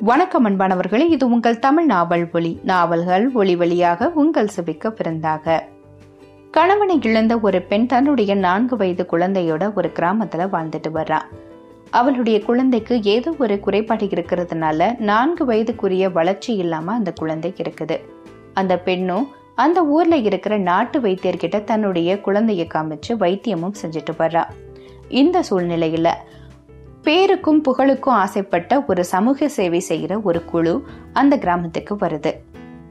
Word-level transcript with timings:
வணக்கம் 0.00 0.46
அன்பானவர்களே 0.46 1.08
இது 1.08 1.30
உங்கள் 1.30 1.58
தமிழ் 1.58 1.84
நாவல் 1.84 2.28
ஒளி 2.32 2.60
நாவல்கள் 2.62 3.30
ஒளி 3.32 3.56
வழியாக 3.56 4.10
உங்கள் 4.14 4.48
செவிக்க 4.56 4.88
பிறந்தாக. 4.88 5.60
கணவனை 6.50 6.98
இழந்த 7.02 7.38
ஒரு 7.38 7.62
பெண் 7.62 7.86
தன்னுடைய 7.86 8.34
நான்கு 8.34 8.76
வயது 8.76 9.06
குழந்தையோட 9.12 9.74
ஒரு 9.74 9.90
கிராமத்துல 9.94 10.48
வாழ்ந்துட்டு 10.52 10.90
வர்றா. 10.94 11.20
அவளுடைய 11.90 12.40
குழந்தைக்கு 12.40 13.02
ஏதோ 13.02 13.34
ஒரு 13.38 13.60
குறைபாடு 13.60 14.06
இருக்கிறதுனால 14.06 14.98
நான்கு 14.98 15.46
வயதுக்குரிய 15.46 16.12
வளர்ச்சி 16.12 16.54
இல்லாம 16.54 16.92
அந்த 16.92 17.12
குழந்தை 17.12 17.54
இருக்குது. 17.56 18.00
அந்த 18.54 18.78
பெண்ணும் 18.78 19.28
அந்த 19.54 19.84
ஊர்ல 19.84 20.16
இருக்கிற 20.16 20.58
நாட்டு 20.58 21.00
வைத்தியர்கிட்ட 21.00 21.64
தன்னுடைய 21.64 22.14
குழந்தைய 22.14 22.68
காமிச்சு 22.74 23.08
வைத்தியமும் 23.08 23.72
செஞ்சுட்டு 23.82 24.14
வர்றா. 24.18 24.44
இந்த 25.08 25.42
சூழ்நிலையில 25.50 26.10
பேருக்கும் 27.02 27.60
புகழுக்கும் 27.60 28.14
ஆசைப்பட்ட 28.14 28.80
ஒரு 28.80 29.04
சமூக 29.04 29.48
சேவை 29.48 29.80
செய்கிற 29.80 30.18
ஒரு 30.18 30.44
குழு 30.44 30.82
அந்த 31.12 31.38
கிராமத்துக்கு 31.38 31.94
வருது. 31.94 32.34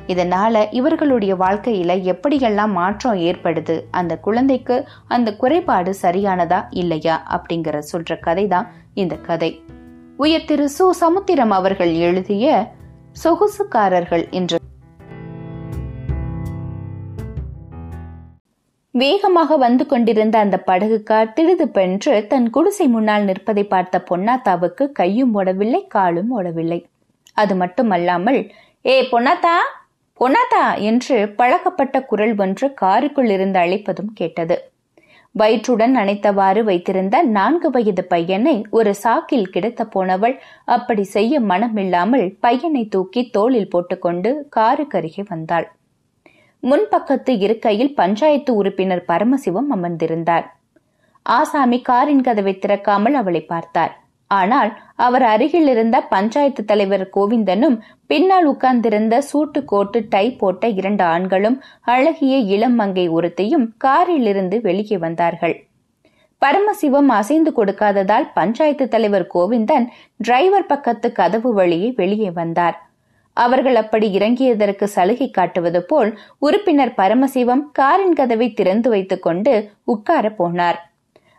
இதனால 0.08 0.66
இவர்களுடைய 0.72 1.36
வாழ்க்கையில 1.36 2.14
எப்படியெல்லாம் 2.14 2.72
மாற்றம் 2.72 3.16
ஏற்படுது 3.16 3.82
அந்த 3.92 4.18
குழந்தைக்கு 4.18 4.88
அந்த 5.08 5.36
குறைபாடு 5.36 5.96
சரியானதா 6.02 6.66
இல்லையா 6.70 7.24
அப்படிங்கிற 7.30 7.82
சொல்ற 7.92 8.20
கதை 8.20 8.48
தான் 8.48 8.72
இந்த 8.94 9.16
கதை. 9.16 9.64
உயர் 10.18 10.46
திரு 10.46 10.70
சு. 10.80 10.90
சமுத்திரம் 10.90 11.52
அவர்கள் 11.52 11.94
எழுதிய 11.94 12.72
சொகுசுக்காரர்கள் 13.24 14.30
என்ற 14.30 14.58
வேகமாக 19.00 19.56
வந்து 19.64 19.84
கொண்டிருந்த 19.92 20.36
அந்த 20.44 20.58
படகுக்கார் 20.68 21.34
திடுதுப்பென்று 21.38 22.14
தன் 22.30 22.46
குடிசை 22.56 22.86
முன்னால் 22.94 23.26
நிற்பதை 23.30 23.64
பார்த்த 23.74 23.98
பொன்னாத்தாவுக்கு 24.10 24.84
கையும் 25.00 25.34
ஓடவில்லை 25.40 25.82
காலும் 25.96 26.30
ஓடவில்லை. 26.38 26.80
அது 27.38 27.54
மட்டுமல்லாமல் 27.62 28.40
ஏ 28.86 28.96
பொன்னாத்தா 29.12 29.56
பொன்னாத்தா 30.20 30.64
என்று 30.90 31.18
பழக்கப்பட்ட 31.40 31.96
குரல் 32.12 32.34
ஒன்று 32.44 32.68
காருக்குள் 32.82 33.30
இருந்து 33.36 33.60
அழைப்பதும் 33.64 34.12
கேட்டது. 34.20 34.58
வயிற்றுடன் 35.36 35.96
அணைத்தவாறு 36.02 36.62
வைத்திருந்த 36.70 37.16
நான்கு 37.38 37.70
வயது 37.76 38.04
பையனை 38.14 38.56
ஒரு 38.78 38.94
சாக்கில் 39.04 39.52
கிடத்த 39.56 39.82
போனவள் 39.96 40.36
அப்படி 40.78 41.04
செய்ய 41.16 41.42
மனமில்லாமல் 41.52 42.28
பையனை 42.46 42.84
தூக்கி 42.96 43.24
தோளில் 43.36 43.72
போட்டுக்கொண்டு 43.74 44.32
காருக்கு 44.58 44.98
அருகே 45.02 45.26
வந்தாள். 45.34 45.68
முன்பக்கத்து 46.70 47.34
இருக்கையில் 47.46 47.94
பஞ்சாயத்து 47.94 48.52
உறுப்பினர் 48.56 49.04
பரமசிவம் 49.12 49.70
அமர்ந்திருந்தார். 49.76 50.46
ஆசாமி 51.26 51.80
காரின் 51.82 52.26
கதவை 52.28 52.54
திறக்காமல் 52.64 53.16
அவளை 53.22 53.42
பார்த்தார். 53.46 53.94
ஆனால் 54.32 54.72
அவர் 54.96 55.26
அருகில் 55.34 55.70
இருந்த 55.74 55.98
பஞ்சாயத்து 56.14 56.62
தலைவர் 56.66 57.06
கோவிந்தனும் 57.16 57.78
பின்னால் 58.08 58.48
உட்கார்ந்திருந்த 58.52 59.16
சூட்டு 59.30 59.60
கோட்டு 59.66 60.00
டை 60.10 60.26
போட்ட 60.32 60.68
இரண்டு 60.80 61.04
ஆண்களும் 61.04 61.58
அழகிய 61.94 62.38
இளம் 62.56 62.76
மங்கை 62.76 63.06
ஒருத்தையும் 63.10 63.66
காரிலிருந்து 63.78 64.60
வெளியே 64.62 64.98
வந்தார்கள். 65.06 65.56
பரமசிவம் 66.42 67.10
அசைந்து 67.10 67.52
கொடுக்காததால் 67.52 68.28
பஞ்சாயத்து 68.34 68.88
தலைவர் 68.88 69.28
கோவிந்தன் 69.36 69.88
டிரைவர் 70.18 70.70
பக்கத்து 70.74 71.08
கதவு 71.12 71.52
வழியே 71.54 71.90
வெளியே 72.02 72.30
வந்தார். 72.32 72.78
அவர்கள் 73.38 73.76
அப்படி 73.76 74.18
இறங்கியதற்கு 74.18 74.84
சலுகை 74.84 75.30
காட்டுவது 75.30 75.84
போல் 75.84 76.20
உறுப்பினர் 76.40 76.94
பரமசிவம் 76.98 77.64
காரின் 77.72 78.14
கதவை 78.14 78.54
திறந்து 78.54 78.90
வைத்துக் 78.90 79.22
கொண்டு 79.22 79.72
உட்கார 79.84 80.34
போனார். 80.38 80.80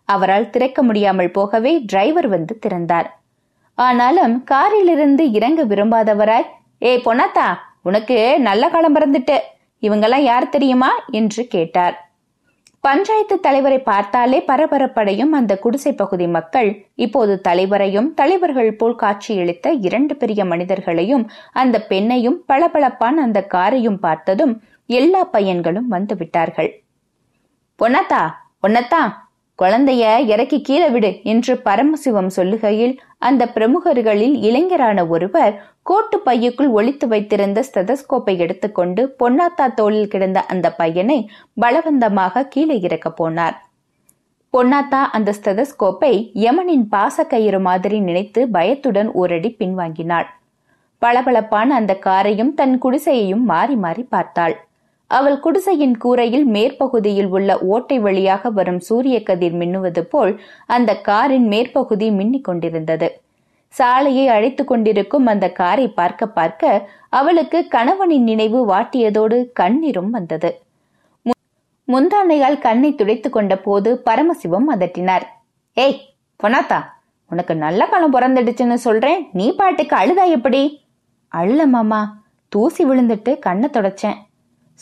அவரால் 0.04 0.50
திறக்க 0.50 0.82
முடியாமல் 0.82 1.30
போகவே 1.30 1.72
டிரைவர் 1.86 2.28
வந்து 2.28 2.58
திறந்தார். 2.58 3.08
ஆனாலும் 3.74 4.44
காரிலிருந்து 4.44 5.24
இறங்க 5.30 5.64
விரும்பாதவராய் 5.64 6.48
ஏ 6.82 6.92
பொன்னாத்தா 6.96 7.48
உனக்கு 7.82 8.40
நல்ல 8.40 8.68
காலம் 8.68 8.96
பிறந்துட்டு 8.96 9.36
இவங்கெல்லாம் 9.82 10.28
யார் 10.30 10.48
தெரியுமா? 10.48 10.90
என்று 11.10 11.42
கேட்டார். 11.46 12.07
பஞ்சாயத்து 12.84 13.40
தலைவரை 13.40 13.78
பார்த்தாலே 13.82 14.38
பரபரப்படையும் 14.46 15.32
அந்த 15.32 15.52
குடிசை 15.58 15.92
பகுதி 15.92 16.26
மக்கள். 16.26 16.68
இப்போது 16.94 17.40
தலைவரையும் 17.48 18.08
தலைவர்கள் 18.14 18.72
போல் 18.74 18.94
காட்சியளித்த 18.94 19.72
இரண்டு 19.80 20.16
பெரிய 20.16 20.44
மனிதர்களையும் 20.44 21.24
அந்த 21.52 21.76
பெண்ணையும் 21.88 22.38
பளபளப்பான 22.46 23.22
அந்த 23.22 23.40
காரையும் 23.54 23.98
பார்த்ததும் 23.98 24.54
எல்லா 24.90 25.22
பையன்களும் 25.32 25.88
வந்து 25.88 26.14
விட்டார்கள். 26.16 26.70
பொன்னத்தா 27.78 28.22
பொன்னத்தா! 28.62 29.00
குழந்தைய 29.58 30.02
இறக்கி 30.32 30.60
கீழே 30.60 30.88
விடு 30.88 31.20
என்று 31.22 31.54
பரமசிவம் 31.64 32.30
சொல்லுகையில் 32.36 32.92
அந்த 33.18 33.42
பிரமுகர்களில் 33.46 34.36
இளைஞரான 34.48 35.06
ஒருவர் 35.06 35.54
கோட்டு 35.82 36.16
பையுக்குள் 36.26 36.70
ஒளித்து 36.70 37.06
வைத்திருந்த 37.08 37.64
ஸ்டெதஸ்கோப்பை 37.68 38.34
எடுத்துக்கொண்டு 38.36 39.16
பொன்னாத்தா 39.18 39.74
தோளில் 39.74 40.08
கிடந்த 40.08 40.40
அந்த 40.46 40.66
பையனை 40.72 41.18
பலவந்தமாக 41.60 42.44
கீழே 42.48 42.76
இறக்க 42.80 43.08
போனார். 43.10 43.56
பொன்னாத்தா 44.54 45.00
அந்த 45.16 45.30
ஸ்டெதஸ்கோப்பை 45.38 46.12
யமனின் 46.34 46.86
பாசக்கயிறு 46.90 47.60
மாதிரி 47.60 47.98
நினைத்து 48.00 48.48
பயத்துடன் 48.48 49.10
ஓரடி 49.12 49.56
பின்வாங்கினாள். 49.58 50.28
பளபளப்பான 50.98 51.74
அந்த 51.74 51.92
காரையும் 52.06 52.54
தன் 52.54 52.78
குடிசையையும் 52.78 53.44
மாறி 53.44 53.76
மாறி 53.76 54.02
பார்த்தாள். 54.02 54.56
அவள் 55.10 55.38
குடிசையின் 55.38 55.96
கூரையில் 55.96 56.46
மேற்பகுதியில் 56.46 57.28
உள்ள 57.28 57.58
ஓட்டை 57.58 57.98
வழியாக 57.98 58.50
வரும் 58.50 58.80
சூரிய 58.80 59.22
கதிர் 59.22 59.54
மின்னுவது 59.54 60.00
போல் 60.00 60.40
அந்த 60.66 60.96
காரின் 60.96 61.46
மேற்பகுதி 61.46 62.10
மின்னிக் 62.10 62.46
கொண்டிருந்தது. 62.48 63.08
சாலையை 63.68 64.28
அழைத்துக் 64.28 64.66
கொண்டிருக்கும் 64.66 65.26
அந்த 65.26 65.46
காரை 65.52 65.88
பார்க்க 65.88 66.26
பார்க்க 66.26 66.88
அவளுக்கு 67.08 67.68
கணவனின் 67.68 68.22
நினைவு 68.22 68.60
வாட்டியதோடு 68.68 69.38
கண்ணீரும் 69.60 70.10
வந்தது. 70.10 70.50
முந்தானையால் 71.88 72.58
கண்ணை 72.58 72.94
துடைத்துக் 72.94 73.32
கொண்ட 73.32 73.56
போது 73.58 74.02
பரமசிவம் 74.06 74.68
அதட்டினார். 74.76 75.26
ஏய் 75.74 76.00
பொனாத்தா 76.42 76.80
உனக்கு 77.30 77.54
நல்ல 77.56 77.86
பணம் 77.86 78.14
பிறந்துடுச்சுன்னு 78.14 78.74
சொல்றேன். 78.74 79.28
நீ 79.32 79.54
பாட்டுக்கு 79.54 79.96
அழுதா 79.96 80.26
எப்படி? 80.28 80.62
அழுல 81.32 81.66
மாமா 81.66 82.00
தூசி 82.48 82.84
விழுந்துட்டு 82.84 83.38
கண்ணை 83.38 83.68
தொடச்சேன். 83.72 84.18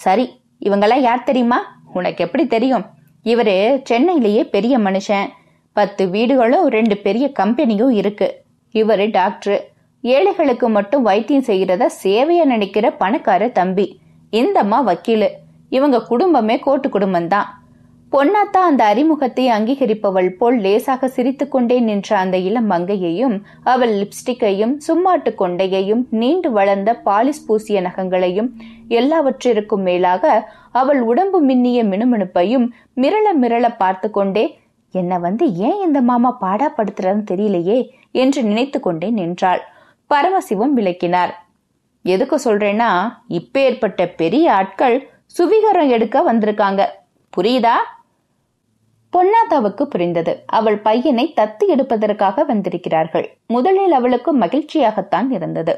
சரி 0.04 0.24
இவங்கெல்லாம் 0.64 1.00
யார் 1.00 1.28
தெரியுமா? 1.28 1.58
உனக்கு 1.92 2.24
எப்படி 2.24 2.46
தெரியும்? 2.46 2.84
இவரு 3.24 3.54
சென்னையிலேயே 3.84 4.42
பெரிய 4.44 4.78
மனுஷன். 4.78 5.28
பத்து 5.72 6.02
வீடுகளும் 6.08 6.66
ரெண்டு 6.68 6.96
பெரிய 6.96 7.30
கம்பெனியும் 7.38 7.94
இருக்கு. 8.00 8.28
இவரு 8.72 9.10
டாக்டர். 9.10 9.60
ஏழைகளுக்கு 10.02 10.68
மட்டும் 10.68 11.02
வைத்தியம் 11.02 11.46
செய்கிறத 11.46 11.84
சேவையை 12.02 12.44
நினைக்கிற 12.44 12.90
பணக்கார 12.92 13.48
தம்பி. 13.48 13.86
இந்தம்மா 14.32 14.78
வக்கீலு. 14.86 15.28
இவங்க 15.68 16.02
குடும்பமே 16.02 16.58
கோட்டு 16.58 16.88
குடும்பம்தான். 16.88 17.48
பொன்னாத்தா 18.16 18.60
அந்த 18.60 18.84
அறிமுகத்தை 18.84 19.48
அங்கீகரிப்பவள் 19.48 20.28
போல் 20.28 20.58
லேசாக 20.60 21.08
சிரித்துக்கொண்டே 21.08 21.80
நின்ற 21.80 22.18
அந்த 22.18 22.36
இளம் 22.36 22.70
மங்கையையும் 22.70 23.34
அவள் 23.62 23.92
லிப்ஸ்டிக்கையும் 23.92 24.72
சும்மாட்டு 24.86 25.30
கொண்டையையும் 25.38 26.02
நீண்டு 26.10 26.50
வளர்ந்த 26.50 27.00
பாலிஸ் 27.04 27.42
பூசிய 27.46 27.80
நகங்களையும் 27.80 28.48
எல்லாவற்றிற்கும் 28.88 29.82
மேலாக 29.82 30.48
அவள் 30.72 31.00
உடம்பு 31.00 31.44
மின்னிய 31.44 31.82
மினுமினுப்பையும் 31.84 32.66
மிரள 32.94 33.26
மிரள 33.42 33.76
பார்த்து 33.76 34.10
கொண்டே 34.10 34.58
என்ன 34.90 35.18
வந்து 35.18 35.54
ஏன் 35.54 35.80
இந்த 35.80 36.00
மாமா 36.00 36.38
பாடாப்படுத்துறன்னு 36.40 37.24
தெரியலையே? 37.30 37.78
என்று 38.12 38.42
நினைத்து 38.42 38.80
கொண்டே 38.80 39.10
நின்றாள். 39.10 39.60
பரமசிவம் 40.10 40.72
விளக்கினார். 40.72 41.34
எதுக்கு 42.02 42.36
சொல்றேன்னா 42.44 43.12
இப்ப 43.28 43.60
ஏற்பட்ட 43.60 44.06
பெரிய 44.06 44.52
ஆட்கள் 44.52 44.96
சுவிகரம் 45.38 45.88
எடுக்க 45.88 46.32
வந்திருக்காங்க. 46.32 46.82
புரியுதா? 47.36 47.76
பொன்னாதாவுக்கு 49.16 49.82
புரிந்தது. 49.82 50.42
அவள் 50.46 50.78
பையனை 50.78 51.32
தத்து 51.36 51.64
எடுப்பதற்காக 51.66 52.44
வந்திருக்கிறார்கள். 52.44 53.26
முதலில் 53.46 53.92
அவளுக்கு 53.92 54.38
மகிழ்ச்சியாகத்தான் 54.38 55.30
இருந்தது. 55.30 55.74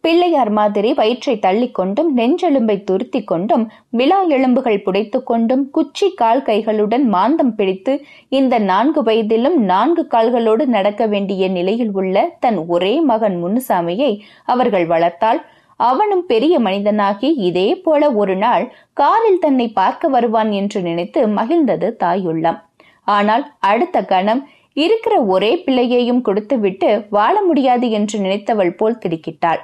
பிள்ளையார் 0.00 0.50
மாதிரி 0.50 0.94
வயிற்றை 0.94 1.38
தள்ளிக்கொண்டும் 1.42 2.08
நெஞ்செலும்பை 2.16 2.76
துருத்தி 2.84 3.24
கொண்டும் 3.24 3.70
விழா 3.90 4.22
எலும்புகள் 4.22 4.82
புடைத்துக் 4.82 5.26
கொண்டும் 5.26 5.70
குச்சி 5.70 6.10
கால் 6.10 6.42
கைகளுடன் 6.42 7.04
மாந்தம் 7.04 7.54
பிடித்து 7.54 8.04
இந்த 8.28 8.58
நான்கு 8.58 9.02
வயதிலும் 9.02 9.56
நான்கு 9.56 10.06
கால்களோடு 10.14 10.66
நடக்க 10.66 11.06
வேண்டிய 11.06 11.48
நிலையில் 11.48 11.92
உள்ள 11.92 12.36
தன் 12.40 12.66
ஒரே 12.66 13.00
மகன் 13.00 13.38
முனுசாமியை 13.44 14.12
அவர்கள் 14.44 14.86
வளர்த்தால் 14.86 15.42
அவனும் 15.76 16.26
பெரிய 16.26 16.58
மனிதனாகி 16.60 17.28
இதே 17.36 17.74
போல 17.74 18.10
ஒரு 18.12 18.36
நாள் 18.36 18.72
காரில் 18.92 19.38
தன்னை 19.38 19.68
பார்க்க 19.68 20.08
வருவான் 20.08 20.50
என்று 20.50 20.80
நினைத்து 20.80 21.26
மகிழ்ந்தது 21.26 21.96
தாயுள்ளம். 21.96 22.60
ஆனால் 23.04 23.44
அடுத்த 23.58 24.04
கணம் 24.04 24.48
இருக்கிற 24.72 25.14
ஒரே 25.20 25.56
பிள்ளையையும் 25.56 26.20
கொடுத்துவிட்டு 26.20 27.06
வாழ 27.10 27.42
முடியாது 27.42 27.90
என்று 27.90 28.18
நினைத்தவள் 28.18 28.76
போல் 28.76 28.98
திடுக்கிட்டாள். 28.98 29.60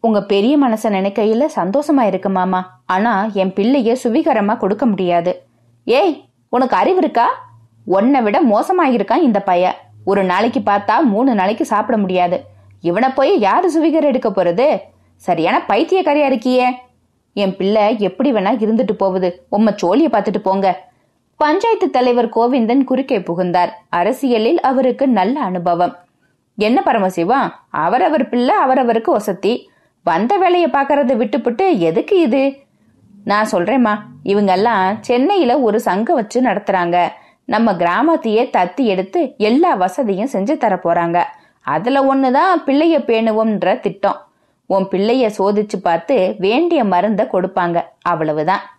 உங்க 0.00 0.22
பெரிய 0.22 0.54
மனச 0.58 0.90
நினைக்கையில 0.90 1.46
சந்தோஷமா 1.56 2.02
இருக்கு 2.02 2.28
மாமா. 2.28 2.82
ஆனா 2.86 3.30
என் 3.32 3.52
பிள்ளைய 3.52 3.96
சுவிகரமா 4.04 4.56
கொடுக்க 4.56 4.86
முடியாது. 4.86 5.46
ஏய் 5.84 6.24
உனக்கு 6.48 6.76
அறிவு 6.76 6.96
இருக்கா? 6.96 7.46
உன்னை 7.84 8.20
விட 8.22 8.42
மோசமாயிருக்கான் 8.42 9.26
இந்த 9.28 9.40
பைய 9.40 9.74
ஒரு 10.04 10.24
நாளைக்கு 10.24 10.60
பார்த்தா 10.60 11.00
மூணு 11.00 11.34
நாளைக்கு 11.34 11.64
சாப்பிட 11.64 11.98
முடியாது. 11.98 12.44
இவனை 12.80 13.08
போய் 13.08 13.38
யாரு 13.38 13.68
சுவிகர் 13.76 14.08
எடுக்க 14.10 14.28
போறது? 14.28 14.80
சரியான 15.14 15.64
பைத்தியக்காரியா 15.68 16.26
இருக்கியே. 16.30 16.66
என் 17.32 17.56
பிள்ளை 17.56 17.96
எப்படி 17.98 18.32
வேணா 18.32 18.52
இருந்துட்டு 18.64 18.92
போகுது. 18.92 19.46
உம்ம 19.52 19.72
சோழிய 19.82 20.08
பார்த்துட்டு 20.12 20.38
போங்க. 20.38 20.86
பஞ்சாயத்து 21.38 21.90
தலைவர் 21.90 22.28
கோவிந்தன் 22.28 22.84
குறுக்கே 22.84 23.22
புகுந்தார். 23.22 23.82
அரசியலில் 23.88 24.60
அவருக்கு 24.60 25.08
நல்ல 25.08 25.40
அனுபவம். 25.40 25.96
என்ன 26.56 26.82
பரமசிவா? 26.84 27.50
அவரவர் 27.70 28.28
பிள்ளை 28.28 28.54
அவரவருக்கு 28.66 29.10
வசதி. 29.10 29.70
வந்த 30.04 30.36
வேலையை 30.36 30.70
பார்க்கறத 30.70 31.12
விட்டுப்புட்டு 31.16 31.78
எதுக்கு 31.78 32.20
இது? 32.20 32.56
நான் 33.24 33.48
சொல்றேம்மா 33.52 33.98
இவங்கெல்லாம் 34.24 34.96
சென்னையில 35.00 35.60
ஒரு 35.60 35.80
சங்கம் 35.80 36.16
வச்சு 36.16 36.42
நடத்துறாங்க. 36.42 37.08
நம்ம 37.44 37.72
கிராமத்தையே 37.72 38.48
தத்தி 38.56 38.84
எடுத்து 38.84 39.34
எல்லா 39.38 39.74
வசதியும் 39.74 40.28
செஞ்சு 40.32 40.56
தர 40.56 40.80
போறாங்க. 40.84 41.22
அதுல 41.60 42.14
ஒண்ணுதான் 42.14 42.62
பிள்ளைய 42.66 42.98
பேணுவோம்ன்ற 42.98 43.80
திட்டம். 43.80 44.16
உன் 44.66 44.84
பிள்ளைய 44.84 45.30
சோதிச்சு 45.38 45.76
பார்த்து 45.82 46.34
வேண்டிய 46.38 46.84
மருந்த 46.84 47.28
கொடுப்பாங்க. 47.32 47.82
அவ்வளவுதான். 48.02 48.77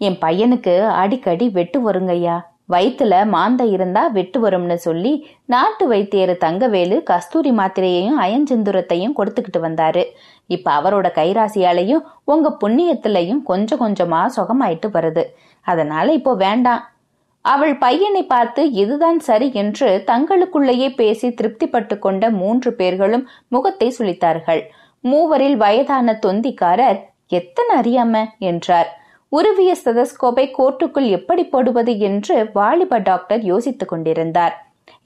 என் 0.00 0.18
பையனுக்கு 0.20 0.86
அடிக்கடி 0.86 1.50
வெட்டு 1.50 1.90
வருங்கய்யா. 1.90 2.36
வயிற்றுல 2.70 3.26
மாந்த 3.26 3.62
இருந்தா 3.66 4.06
வெட்டு 4.06 4.48
வரும்னு 4.48 4.74
சொல்லி 4.74 5.12
நாட்டு 5.44 5.86
வைத்தியர் 5.86 6.32
தங்கவேலு 6.44 7.02
கஸ்தூரி 7.02 7.50
மாத்திரையையும் 7.50 8.18
அயஞ்செந்துரத்தையும் 8.20 9.14
கொடுத்துக்கிட்டு 9.16 9.60
வந்தாரு. 9.62 10.04
இப்ப 10.46 10.72
அவரோட 10.80 11.08
கைராசியாலையும் 11.14 12.04
உங்க 12.24 12.56
புண்ணியத்திலையும் 12.64 13.42
கொஞ்சம் 13.42 13.80
கொஞ்சமா 13.80 14.26
சுகமாயிட்டு 14.36 14.90
வருது. 14.92 15.24
அதனால 15.60 16.12
இப்போ 16.12 16.34
வேண்டாம். 16.34 16.90
அவள் 17.42 17.76
பையனை 17.76 18.22
பார்த்து 18.24 18.72
இதுதான் 18.72 19.18
சரி 19.18 19.50
என்று 19.52 20.04
தங்களுக்குள்ளேயே 20.06 20.94
பேசி 20.94 21.28
திருப்திப்பட்டு 21.28 21.98
கொண்ட 21.98 22.30
மூன்று 22.30 22.74
பேர்களும் 22.74 23.28
முகத்தை 23.48 23.94
சுழித்தார்கள். 23.98 24.62
மூவரில் 25.00 25.56
வயதான 25.56 26.14
தொந்திக்காரர் 26.14 27.00
எத்தனை 27.26 27.72
அறியாம? 27.80 28.24
என்றார். 28.38 28.97
உருவிய 29.32 29.70
ஸ்டெதஸ்கோப்பை 29.80 30.44
கோர்ட்டுக்குள் 30.58 31.08
எப்படி 31.08 31.42
போடுவது 31.44 31.92
என்று 31.98 32.34
வாலிப 32.52 32.98
டாக்டர் 32.98 33.42
யோசித்துக் 33.42 33.88
கொண்டிருந்தார். 33.88 34.54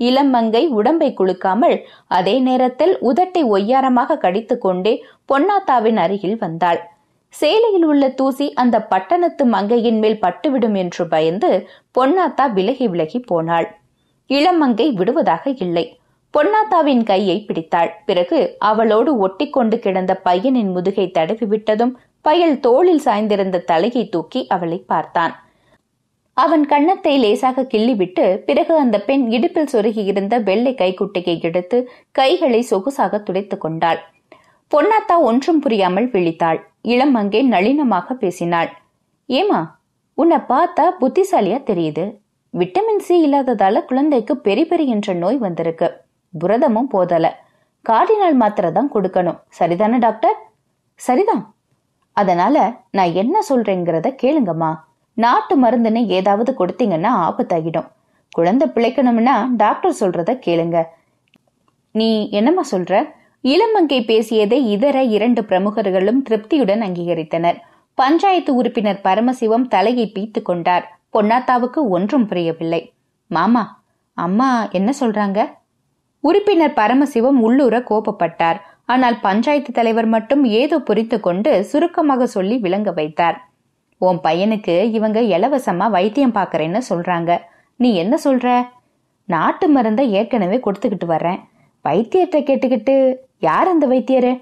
இளமங்கை 0.00 0.62
உடம்பை 0.68 1.08
குலுக்காமல் 1.18 1.76
அதே 2.18 2.34
நேரத்தில் 2.38 2.94
உதட்டை 3.00 3.42
ஒய்யாரமாக 3.54 4.18
கடித்து 4.18 4.58
கொண்டே 4.58 4.92
பொன்னாத்தாவின் 5.32 5.98
அருகில் 6.04 6.38
வந்தாள். 6.38 6.80
சேலையில் 7.34 7.84
உள்ள 7.84 8.04
தூசி 8.10 8.46
அந்த 8.54 8.76
பட்டணத்து 8.82 9.44
மங்கையின் 9.46 9.98
மேல் 9.98 10.18
பட்டுவிடும் 10.20 10.76
என்று 10.76 11.02
பயந்து 11.06 11.50
பொன்னாத்தா 11.98 12.46
விலகி 12.52 12.86
விலகி 12.88 13.20
போனாள். 13.20 13.68
இளமங்கை 14.30 14.88
விடுவதாக 14.92 15.44
இல்லை. 15.58 15.84
பொன்னாத்தாவின் 16.34 17.02
கையை 17.02 17.36
பிடித்தாள். 17.44 17.90
பிறகு 18.06 18.38
அவளோடு 18.70 19.10
ஒட்டிக்கொண்டு 19.26 19.78
கிடந்த 19.78 20.12
பையனின் 20.24 20.70
முதுகை 20.70 21.06
தடவி 21.10 21.46
விட்டதும் 21.46 21.94
பயல் 22.22 22.60
தோளில் 22.60 23.00
சாய்ந்திருந்த 23.04 23.58
தலையை 23.58 24.08
தூக்கி 24.08 24.46
அவளை 24.46 24.84
பார்த்தான். 24.86 25.50
அவன் 26.34 26.66
கன்னத்தை 26.66 27.18
லேசாக 27.18 27.62
கிள்ளிவிட்டு 27.62 28.36
பிறகு 28.36 28.78
அந்த 28.78 29.00
பெண் 29.00 29.30
இடுப்பில் 29.30 29.72
சொருகியிருந்த 29.72 30.42
வெள்ளை 30.42 30.74
கைக்குட்டையை 30.74 31.40
எடுத்து 31.40 31.90
கைகளை 32.10 32.66
சொகுசாக 32.70 33.22
துடைத்துக் 33.22 33.60
கொண்டாள். 33.60 33.98
பொன்னாத்தா 34.70 35.18
ஒன்றும் 35.20 35.60
புரியாமல் 35.60 36.10
விழித்தாள். 36.10 36.60
இளம் 36.82 37.14
அங்கே 37.14 37.42
நளினமாக 37.42 38.14
பேசினாள். 38.14 38.70
ஏமா 39.28 39.66
உன்னை 40.14 40.36
பார்த்தா 40.36 40.90
புத்திசாலியா 41.00 41.58
தெரியுது. 41.70 42.20
விட்டமின் 42.50 42.98
சி 42.98 43.14
இல்லாததால 43.26 43.84
குழந்தைக்கு 43.84 44.36
பெரி 44.44 44.64
பெரி 44.66 44.86
என்ற 44.86 45.12
நோய் 45.12 45.36
வந்திருக்கு. 45.36 46.04
புரதமும் 46.40 46.88
போதல. 46.88 47.40
கார்டினால் 47.88 48.34
மாத்திரை 48.34 48.72
தான் 48.72 48.90
கொடுக்கணும். 48.94 49.38
சரிதானே 49.58 49.98
டாக்டர்? 49.98 50.36
சரிதான். 50.94 51.51
அதனால 52.12 52.74
நான் 52.90 53.12
என்ன 53.12 53.40
சொல்றேங்கிறத 53.48 54.08
கேளுங்கம்மா. 54.22 54.74
நாட்டு 55.14 55.62
மருந்துன்னு 55.62 56.06
ஏதாவது 56.06 56.54
கொடுத்தீங்கன்னா 56.58 57.10
ஆபத்தாகிடும் 57.28 57.88
குழந்தை 58.30 58.68
பிழைக்கணும்னா 58.68 59.48
டாக்டர் 59.56 59.96
சொல்றத 60.00 60.40
கேளுங்க. 60.46 60.84
நீ 61.92 62.28
என்னம்மா 62.30 62.62
சொல்ற? 62.70 63.08
இளமங்கை 63.42 64.04
பேசியதை 64.04 64.70
இதர 64.70 65.02
இரண்டு 65.02 65.42
பிரமுகர்களும் 65.42 66.22
திருப்தியுடன் 66.22 66.82
அங்கீகரித்தனர். 66.82 67.58
பஞ்சாயத்து 67.94 68.54
உறுப்பினர் 68.54 69.00
பரமசிவம் 69.04 69.68
தலையை 69.68 70.12
பீத்து 70.14 70.42
கொண்டார். 70.42 70.98
பொன்னாத்தாவுக்கு 71.12 71.80
ஒன்றும் 71.88 72.26
புரியவில்லை. 72.26 72.92
மாமா 73.26 73.82
அம்மா 74.14 74.68
என்ன 74.70 74.92
சொல்றாங்க? 75.00 75.40
உறுப்பினர் 76.20 76.72
பரமசிவம் 76.72 77.40
உள்ளூர 77.40 77.78
கோபப்பட்டார். 77.78 78.60
ஆனால் 78.88 79.16
பஞ்சாயத்து 79.20 79.70
தலைவர் 79.72 80.06
மட்டும் 80.06 80.42
ஏதோ 80.60 80.76
புரித்து 80.78 81.20
கொண்டு 81.20 81.50
சுருக்கமாக 81.64 82.26
சொல்லி 82.26 82.56
விளங்க 82.58 82.90
வைத்தார். 82.90 83.38
உன் 83.98 84.18
பையனுக்கு 84.24 84.74
இவங்க 84.98 85.18
இலவசமா 85.34 85.86
வைத்தியம் 85.90 86.34
பாக்குறேன்னு 86.34 86.80
சொல்றாங்க. 86.90 87.30
நீ 87.80 87.94
என்ன 87.94 88.14
சொல்ற? 88.24 88.46
நாட்டு 89.28 89.66
மருந்தை 89.68 90.04
ஏற்கனவே 90.12 90.56
கொடுத்துக்கிட்டு 90.66 91.06
வர்றேன். 91.06 91.40
வைத்தியத்தை 91.84 92.40
கேட்டுக்கிட்டு 92.48 92.94
யார் 93.38 93.68
அந்த 93.68 93.86
வைத்தியரு? 93.86 94.32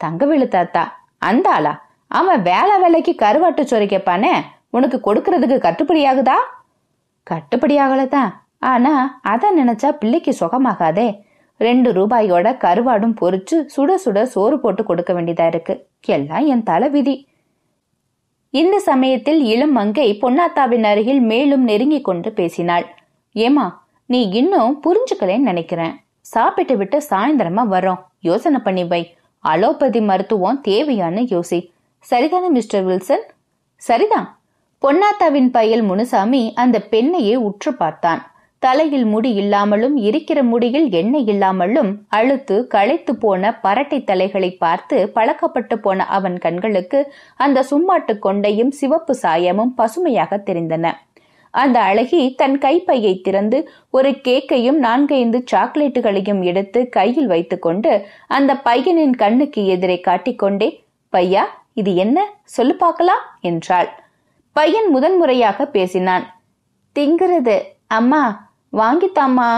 தங்கவேலு 0.00 0.48
தாத்தா 0.48 0.82
அந்த 1.18 1.46
ஆளா? 1.50 1.72
அவன் 2.10 2.42
வேலை 2.42 2.74
வேலைக்கு 2.80 3.12
கருவாட்டு 3.22 3.62
சோறு 3.62 3.86
கேட்பானே? 3.92 4.32
உனக்கு 4.70 4.98
கொடுக்கறதுக்கு 5.06 5.58
கட்டுப்படியாகுதா 5.66 6.38
கட்டுப்படியாகலதான் 7.26 8.30
ஆனா 8.70 8.92
அத 9.32 9.52
நினைச்சா 9.58 9.88
பிள்ளைக்கு 10.00 10.32
சுகமாகாதே. 10.40 11.06
ரெண்டு 11.66 11.88
ரூபாயோட 11.92 12.46
கருவாடும் 12.64 13.14
பொறிச்சு 13.20 13.56
சுட 13.74 13.90
சுட 14.04 14.22
சோறு 14.34 14.56
போட்டு 14.60 14.84
கொடுக்க 14.84 15.12
வேண்டியதா 15.12 15.46
இருக்கு. 15.46 15.74
எல்லாம் 16.06 16.46
என் 16.46 16.66
தலை 16.70 16.88
விதி 16.88 17.16
இந்த 18.50 18.76
சமயத்தில் 18.78 19.40
இளம் 19.52 19.72
மங்கை 19.72 20.06
பொன்னாத்தாவின் 20.22 20.86
அருகில் 20.90 21.20
மேலும் 21.30 21.64
நெருங்கிக் 21.64 22.04
கொண்டு 22.04 22.30
பேசினாள். 22.32 22.86
ஏமா 23.34 23.66
நீ 24.06 24.20
இன்னும் 24.40 24.80
புரிஞ்சுக்கலேன்னு 24.86 25.50
நினைக்கிறேன். 25.50 25.94
சாப்பிட்டு 26.32 26.74
விட்டு 26.76 26.98
சாயந்தரமா 27.10 27.62
வரோம் 27.74 28.02
யோசனை 28.20 28.60
பண்ணி 28.60 28.84
வை. 28.84 29.02
அலோபதி 29.44 30.00
மருத்துவம் 30.00 30.60
தேவையான்னு 30.68 31.22
யோசி. 31.34 31.58
சரிதானே 32.10 32.48
மிஸ்டர் 32.48 32.84
வில்சன்? 32.86 33.24
சரிதான். 33.82 34.28
பொன்னாத்தாவின் 34.82 35.50
பையல் 35.56 35.82
முனுசாமி 35.82 36.42
அந்த 36.54 36.76
பெண்ணையே 36.90 37.34
உற்று 37.48 37.72
பார்த்தான். 37.74 38.22
தலையில் 38.62 39.06
முடி 39.12 39.30
இல்லாமலும் 39.34 39.96
இருக்கிற 40.08 40.38
முடியில் 40.42 40.88
எண்ணெய் 40.98 41.28
இல்லாமலும் 41.32 41.90
அழுத்து 42.08 42.56
களைத்து 42.74 43.12
போன 43.14 43.52
பரட்டை 43.62 43.98
தலைகளை 44.10 44.50
பார்த்து 44.56 44.96
பழக்கப்பட்டு 45.14 45.76
போன 45.76 46.06
அவன் 46.16 46.36
கண்களுக்கு 46.38 47.00
அந்த 47.44 47.64
சும்மாட்டு 47.70 48.14
கொண்டையும் 48.26 48.72
சிவப்பு 48.80 49.14
சாயமும் 49.22 49.72
பசுமையாக 49.74 50.38
தெரிந்தன. 50.48 50.84
அந்த 51.54 51.78
அழகி 51.80 52.20
தன் 52.34 52.56
கைப்பையை 52.58 53.14
திறந்து 53.20 53.58
ஒரு 53.90 54.12
கேக்கையும் 54.26 54.78
நான்கைந்து 54.86 55.40
சாக்லேட்டுகளையும் 55.52 56.42
எடுத்து 56.50 56.82
கையில் 56.88 57.26
வைத்துக்கொண்டு 57.26 57.92
அந்த 58.28 58.52
பையனின் 58.68 59.16
கண்ணுக்கு 59.16 59.62
எதிரே 59.74 59.98
காட்டிக்கொண்டே 60.00 60.70
பையா 61.12 61.44
இது 61.80 61.90
என்ன? 61.96 62.18
சொல்லு 62.54 62.74
பார்க்கலாம் 62.76 63.22
என்றாள். 63.50 63.90
பையன் 64.56 64.88
முதன் 64.90 65.18
முறையாக 65.20 65.66
பேசினான். 65.76 66.24
திங்கிறது 66.96 67.58
அம்மா 67.98 68.22
வாங்கித்தாமா 68.72 69.50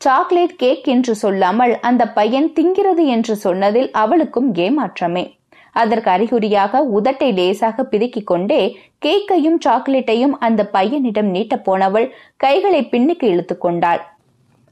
சாக்லேட் 0.00 0.56
கேக் 0.56 0.84
என்று 0.84 1.14
சொல்லாமல் 1.14 1.80
அந்த 1.80 2.02
பையன் 2.08 2.48
திங்கிறது 2.56 3.04
என்று 3.06 3.36
சொன்னதில் 3.36 3.90
அவளுக்கும் 3.90 4.54
ஏமாற்றமே. 4.54 5.24
அதற்கு 5.72 6.10
அறிகுறியாக 6.10 6.82
உதட்டை 6.94 7.28
லேசாக 7.32 7.86
பிதுக்கிக் 7.90 8.24
கொண்டே 8.24 8.60
கேக்கையும் 9.06 9.58
சாக்லேட்டையும் 9.66 10.34
அந்த 10.38 10.68
பையனிடம் 10.72 11.30
நீட்டப் 11.36 11.64
போனவள் 11.64 12.06
கைகளை 12.36 12.88
பின்னுக்கு 12.90 13.26
இழுத்துக்கொண்டாள் 13.32 14.02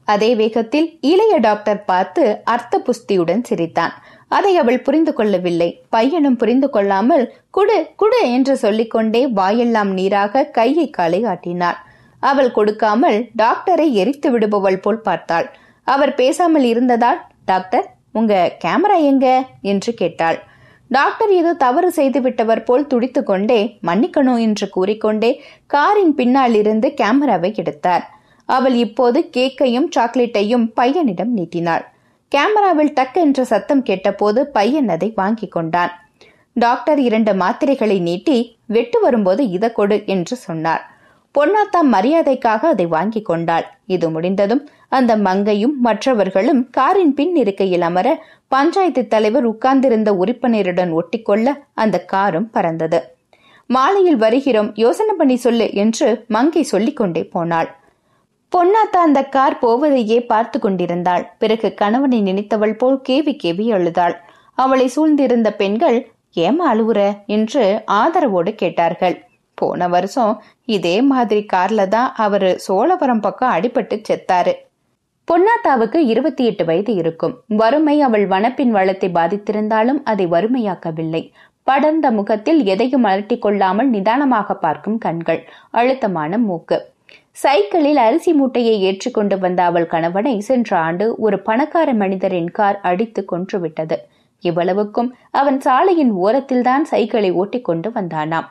அதே 0.07 0.35
வேகத்தில் 0.35 0.87
இளைய 1.01 1.37
டாக்டர் 1.37 1.85
பார்த்து 1.85 2.23
அர்த்த 2.43 2.79
புஸ்தியுடன் 2.79 3.43
சிரித்தான். 3.43 3.93
அதை 4.27 4.57
அவள் 4.57 4.81
புரிந்து 4.81 5.13
கொள்ளவில்லை. 5.13 5.69
பையனும் 5.89 6.35
புரிந்து 6.35 6.69
கொள்ளாமல் 6.69 7.25
குடு 7.49 7.77
குடு 7.95 8.31
என்று 8.31 8.57
சொல்லிக்கொண்டே 8.57 9.27
வாயெல்லாம் 9.27 9.91
நீராக 9.93 10.43
கையை 10.43 10.89
காலை 10.89 11.23
ஆட்டினாள். 11.23 11.79
அவள் 12.29 12.51
கொடுக்காமல் 12.51 13.17
டாக்டரை 13.41 13.87
எரித்து 14.01 14.27
விடுபவள் 14.33 14.81
போல் 14.81 15.05
பார்த்தாள். 15.07 15.47
அவர் 15.87 16.13
பேசாமல் 16.15 16.63
இருந்ததால் 16.63 17.19
டாக்டர் 17.45 17.87
உங்க 18.11 18.33
கேமரா 18.63 18.97
எங்க? 19.11 19.27
என்று 19.61 19.91
கேட்டாள். 19.93 20.37
டாக்டர் 20.91 21.31
ஏதோ 21.31 21.51
தவறு 21.63 21.89
செய்து 21.91 22.19
விட்டவர் 22.21 22.63
போல் 22.63 22.87
துடித்து 22.87 23.21
கொண்டே 23.23 23.59
மன்னிக்கணும் 23.87 24.41
என்று 24.47 24.65
கூறிக்கொண்டே 24.69 25.31
காரின் 25.67 26.13
பின்னால் 26.15 26.55
இருந்து 26.55 26.87
கேமராவை 26.93 27.51
எடுத்தார். 27.61 28.03
அவள் 28.49 28.75
இப்போது 28.75 29.19
கேக்கையும் 29.35 29.89
சாக்லேட்டையும் 29.95 30.65
பையனிடம் 30.79 31.31
நீட்டினாள். 31.37 31.85
கேமராவில் 32.31 32.91
டக் 32.93 33.17
என்ற 33.23 33.39
சத்தம் 33.43 33.83
கேட்டபோது 33.83 34.39
பையன் 34.47 34.89
அதை 34.95 35.09
வாங்கி 35.15 35.47
கொண்டான். 35.47 35.93
டாக்டர் 36.55 36.99
இரண்டு 36.99 37.31
மாத்திரைகளை 37.33 37.97
நீட்டி 38.01 38.37
வெட்டு 38.65 38.97
வரும்போது 38.99 39.41
இத 39.49 39.65
கொடு 39.71 39.97
என்று 40.05 40.35
சொன்னார். 40.47 40.83
பொன்னாத்தா 41.35 41.79
மரியாதைக்காக 41.91 42.59
அதை 42.65 42.85
வாங்கி 42.85 43.21
கொண்டாள். 43.21 43.65
இது 43.85 44.09
முடிந்ததும் 44.09 44.69
அந்த 44.89 45.17
மங்கையும் 45.17 45.79
மற்றவர்களும் 45.79 46.69
காரின் 46.69 47.13
பின் 47.13 47.35
இருக்கையில் 47.35 47.81
அமர 47.81 48.23
பஞ்சாயத்து 48.47 49.07
தலைவர் 49.07 49.45
உட்கார்ந்திருந்த 49.45 50.13
உறுப்பினருடன் 50.13 50.99
ஒட்டிக்கொள்ள 50.99 51.53
அந்த 51.73 52.05
காரும் 52.05 52.49
பறந்தது. 52.49 53.01
மாலையில் 53.67 54.15
வருகிறோம் 54.15 54.71
யோசனை 54.75 55.15
பண்ணி 55.15 55.35
சொல்லு 55.35 55.73
என்று 55.73 56.25
மங்கை 56.27 56.63
சொல்லிக் 56.63 56.95
கொண்டே 56.95 57.23
போனாள். 57.23 57.75
பொன்னாத்தா 58.55 58.97
அந்த 58.97 59.23
கார் 59.23 59.59
போவதையே 59.61 60.25
பார்த்து 60.25 60.59
கொண்டிருந்தாள். 60.59 61.31
பிறகு 61.37 61.73
கணவனை 61.73 62.21
நினைத்தவள் 62.21 62.77
போல் 62.77 63.01
கேவி 63.09 63.37
கேவி 63.43 63.73
அழுதாள். 63.73 64.21
அவளை 64.53 64.91
சூழ்ந்திருந்த 64.95 65.49
பெண்கள் 65.49 66.07
ஏமா 66.35 66.65
அழுவுற? 66.71 67.25
என்று 67.25 67.83
ஆதரவோடு 67.91 68.55
கேட்டார்கள். 68.55 69.24
போன 69.55 69.87
வருஷம் 69.87 70.33
இதே 70.75 70.95
மாதிரி 71.11 71.41
கார்ல 71.53 71.87
தான் 71.87 72.09
அவரு 72.25 72.49
சோழவரம் 72.67 73.23
பக்கம் 73.25 73.53
அடிபட்டு 73.55 73.97
செத்தாரு. 74.09 74.53
பொன்னாத்தாவுக்கு 75.27 75.99
இருபத்தி 76.11 76.43
எட்டு 76.45 76.63
வயது 76.65 76.93
இருக்கும். 76.93 77.35
வறுமை 77.61 77.95
அவள் 78.01 78.25
வனப்பின் 78.27 78.73
வளத்தை 78.77 79.09
பாதித்திருந்தாலும் 79.09 80.01
அதை 80.03 80.25
வறுமையாக்கவில்லை. 80.27 81.23
படர்ந்த 81.67 82.07
முகத்தில் 82.11 82.59
எதையும் 82.65 83.03
அலட்டிக் 83.03 83.43
கொள்ளாமல் 83.45 83.89
நிதானமாக 83.89 84.55
பார்க்கும் 84.55 84.97
கண்கள் 84.97 85.41
அழுத்தமான 85.71 86.37
மூக்கு. 86.37 86.77
சைக்கிளில் 87.43 87.99
அரிசி 88.03 88.31
மூட்டையை 88.33 88.75
ஏற்றிக்கொண்டு 88.81 89.35
வந்த 89.39 89.61
அவள் 89.63 89.87
கணவனை 89.87 90.35
சென்ற 90.39 90.69
ஆண்டு 90.79 91.05
ஒரு 91.17 91.37
பணக்கார 91.39 91.89
மனிதரின் 91.93 92.51
கார் 92.51 92.77
அடித்து 92.81 93.21
கொன்றுவிட்டது 93.31 93.97
இவ்வளவுக்கும் 94.43 95.09
அவன் 95.31 95.59
சாலையின் 95.59 96.13
ஓரத்தில்தான் 96.25 96.85
சைக்கிளை 96.91 97.31
ஓட்டிக்கொண்டு 97.41 97.89
வந்தானாம். 97.89 98.47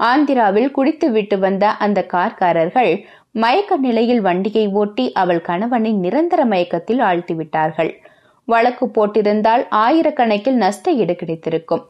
ஆந்திராவில் 0.00 0.70
குடித்து 0.70 1.06
விட்டு 1.10 1.36
வந்த 1.38 1.64
அந்த 1.84 2.00
கார்காரர்கள் 2.12 2.92
மயக்க 3.34 3.76
நிலையில் 3.76 4.20
வண்டியை 4.20 4.66
ஓட்டி 4.80 5.04
அவள் 5.12 5.40
கணவனை 5.40 5.92
நிரந்தர 6.04 6.40
மயக்கத்தில் 6.44 7.00
ஆழ்த்திவிட்டார்கள். 7.00 7.90
வழக்கு 8.48 8.86
போட்டிருந்தால் 8.88 9.64
ஆயிரக்கணக்கில் 9.84 10.60
நஷ்ட 10.64 10.92
ஈடு 10.92 11.14
கிடைத்திருக்கும். 11.16 11.82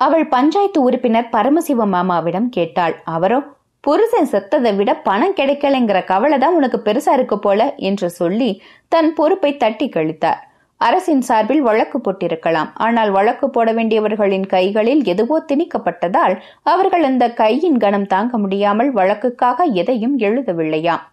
அவள் 0.00 0.26
பஞ்சாயத்து 0.28 0.78
உறுப்பினர் 0.82 1.28
பரமசிவ 1.30 1.86
மாமாவிடம் 1.86 2.48
கேட்டாள் 2.48 2.94
அவரோ 3.14 3.38
புருஷன் 3.84 4.30
செத்ததை 4.32 4.70
விட 4.76 4.90
பணம் 5.08 5.34
கிடைக்கலைங்கிற 5.34 5.98
கவலை 6.04 6.38
தான் 6.38 6.54
உனக்கு 6.54 6.78
பெருசா 6.86 7.12
இருக்கு 7.12 7.36
போல? 7.38 7.60
என்று 7.88 8.08
சொல்லி 8.10 8.50
தன் 8.88 9.10
பொறுப்பை 9.14 9.52
தட்டி 9.56 9.86
கழித்தார். 9.88 10.40
அரசின் 10.80 11.20
சார்பில் 11.20 11.62
வழக்கு 11.62 11.98
போட்டிருக்கலாம். 11.98 12.70
ஆனால் 12.74 13.10
வழக்கு 13.10 13.50
போட 13.50 13.72
வேண்டியவர்களின் 13.72 14.46
கைகளில் 14.46 15.02
எதுவோ 15.04 15.36
திணிக்கப்பட்டதால் 15.52 16.34
அவர்கள் 16.62 17.02
அந்த 17.02 17.26
கையின் 17.32 17.78
கனம் 17.78 18.06
தாங்க 18.06 18.38
முடியாமல் 18.38 18.90
வழக்குக்காக 18.94 19.68
எதையும் 19.82 20.16
எழுதவில்லையாம் 20.18 21.04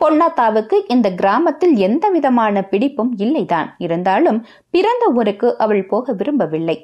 பொன்னாத்தாவுக்கு 0.00 0.76
இந்த 0.86 1.08
கிராமத்தில் 1.10 1.72
எந்த 1.76 2.04
விதமான 2.08 2.62
பிடிப்பும் 2.62 3.14
இல்லைதான். 3.18 3.68
இருந்தாலும் 3.78 4.38
பிறந்த 4.70 5.04
ஊருக்கு 5.14 5.48
அவள் 5.58 5.82
போக 5.86 6.12
விரும்பவில்லை. 6.12 6.76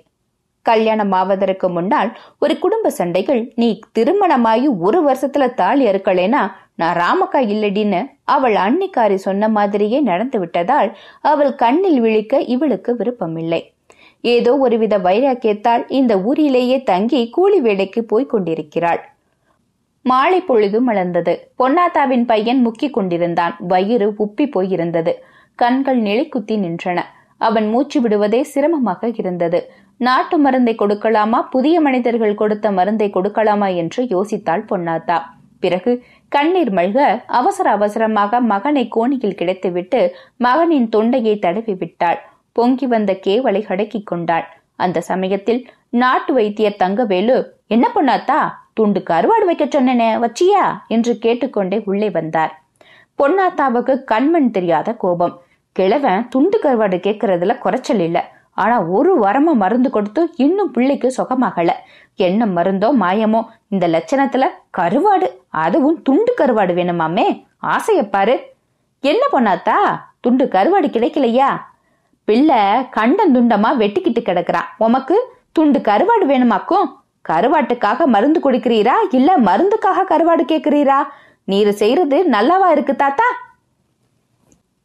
கல்யாணம் 0.66 1.12
ஆவதற்கு 1.12 1.68
முன்னால் 1.68 2.10
ஒரு 2.38 2.54
குடும்ப 2.58 2.90
சண்டைகள் 2.90 3.42
நீ 3.54 3.68
திருமணமாகி 3.92 4.68
ஒரு 4.86 5.00
வருஷத்துல 5.08 5.46
தாலி 5.54 5.84
அறுக்கலேனா 5.86 6.42
நான் 6.80 6.98
ராமக்கா 7.02 7.40
இல்லடின்னு 7.54 8.00
அவள் 8.24 8.54
அன்னிக்காரி 8.54 9.14
சொன்ன 9.14 9.48
மாதிரியே 9.48 10.00
நடந்து 10.00 10.38
விட்டதால் 10.38 10.96
அவள் 11.20 11.54
கண்ணில் 11.54 12.00
விழிக்க 12.00 12.40
இவளுக்கு 12.40 12.96
விருப்பமில்லை. 12.96 13.72
ஏதோ 14.20 14.58
ஒருவித 14.58 14.98
வைராக்கியத்தால் 14.98 15.84
இந்த 15.88 16.20
ஊரிலேயே 16.20 16.82
தங்கி 16.82 17.30
கூலி 17.30 17.60
வேலைக்கு 17.60 18.04
போய்க் 18.04 18.30
கொண்டிருக்கிறாள். 18.30 19.12
மாலை 20.02 20.40
பொழுது 20.40 20.92
மலர்ந்தது. 20.92 21.36
பொன்னாத்தாவின் 21.58 22.24
பையன் 22.24 22.60
முக்கிக் 22.60 22.92
கொண்டிருந்தான். 22.92 23.56
வயிறு 23.58 24.14
உப்பி 24.18 24.50
போயிருந்தது. 24.56 25.12
கண்கள் 25.54 26.00
நிலைக்குத்தி 26.02 26.56
நின்றன. 26.56 27.00
அவன் 27.36 27.68
மூச்சு 27.68 28.00
விடுவதே 28.00 28.42
சிரமமாக 28.42 29.10
இருந்தது. 29.14 29.72
நாட்டு 29.96 30.38
மருந்தை 30.38 30.74
கொடுக்கலாமா? 30.74 31.48
புதிய 31.50 31.80
மனிதர்கள் 31.80 32.34
கொடுத்த 32.34 32.70
மருந்தை 32.70 33.10
கொடுக்கலாமா? 33.14 33.76
என்று 33.76 34.04
யோசித்தாள் 34.04 34.66
பொன்னாத்தா. 34.70 35.18
பிறகு 35.64 35.92
கண்ணீர் 36.28 36.72
மல்க 36.72 36.98
அவசர 37.40 37.66
அவசரமாக 37.70 38.40
மகனை 38.52 38.84
கோணியில் 38.88 39.38
கிடைத்துவிட்டு 39.40 40.00
மகனின் 40.36 40.88
தொண்டையை 40.88 41.34
தடவி 41.38 41.74
விட்டாள் 41.74 42.20
பொங்கி 42.56 42.86
வந்த 42.86 43.12
கேவலை 43.26 43.62
அடக்கிக் 43.66 44.06
கொண்டாள். 44.06 44.46
அந்த 44.76 44.98
சமயத்தில் 45.10 45.60
நாட்டு 46.00 46.32
வைத்தியர் 46.34 46.80
தங்கவேலு 46.82 47.36
என்ன 47.66 47.84
பொன்னாத்தா 47.94 48.40
துண்டு 48.74 49.00
கருவாடு 49.10 49.44
வைக்க 49.44 49.64
சொன்னனே 49.64 50.08
வச்சியா? 50.24 50.64
என்று 50.88 51.12
கேட்டுக்கொண்டே 51.18 51.78
உள்ளே 51.84 52.08
வந்தார். 52.10 52.52
பொன்னாத்தாவுக்கு 53.18 53.94
கண்மண் 54.12 54.48
தெரியாத 54.50 54.92
கோபம். 55.02 55.34
கிழவன் 55.76 56.28
துண்டு 56.28 56.58
கருவாடு 56.62 56.98
கேட்கறதுல 57.06 57.52
குறைச்சல் 57.58 58.02
இல்ல. 58.06 58.18
ஆனா 58.56 58.76
ஒரு 58.96 59.12
வரம 59.22 59.52
மருந்து 59.54 59.90
கொடுத்து 59.90 60.22
இன்னும் 60.36 60.70
பிள்ளைக்கு 60.70 61.08
சுகமாகல. 61.18 61.70
என்ன 62.16 62.46
மருந்தோ 62.46 62.88
மாயமோ 63.02 63.40
இந்த 63.68 63.88
லட்சணத்துல 63.88 64.44
கருவாடு. 64.78 65.28
அதுவும் 65.48 66.02
துண்டு 66.02 66.34
கருவாடு 66.40 66.72
வேணுமாமே 66.74 67.26
ஆசையப்பாரு 67.74 68.34
என்ன 69.00 69.22
பொண்ணாத்தா? 69.32 69.76
துண்டு 70.20 70.44
கருவாடு 70.44 70.88
கிடைக்கலையா? 70.88 71.48
பிள்ளை 72.24 72.60
கண்டம் 72.90 73.34
துண்டமா 73.34 73.70
வெட்டிக்கிட்டு 73.76 74.20
கிடக்குறான் 74.20 74.68
உமக்கு 74.78 75.16
துண்டு 75.52 75.78
கருவாடு 75.78 76.26
வேணுமாக்கும்? 76.26 76.86
கருவாட்டுக்காக 77.28 78.06
மருந்து 78.06 78.40
கொடுக்கிறீரா? 78.40 78.94
இல்ல 79.10 79.38
மருந்துக்காக 79.38 80.06
கருவாடு 80.12 80.44
கேக்குறீரா? 80.52 80.98
நீர் 81.44 81.70
செய்யறது 81.72 82.18
நல்லாவா 82.30 82.70
இருக்கு 82.70 82.96
தாத்தா? 82.96 83.28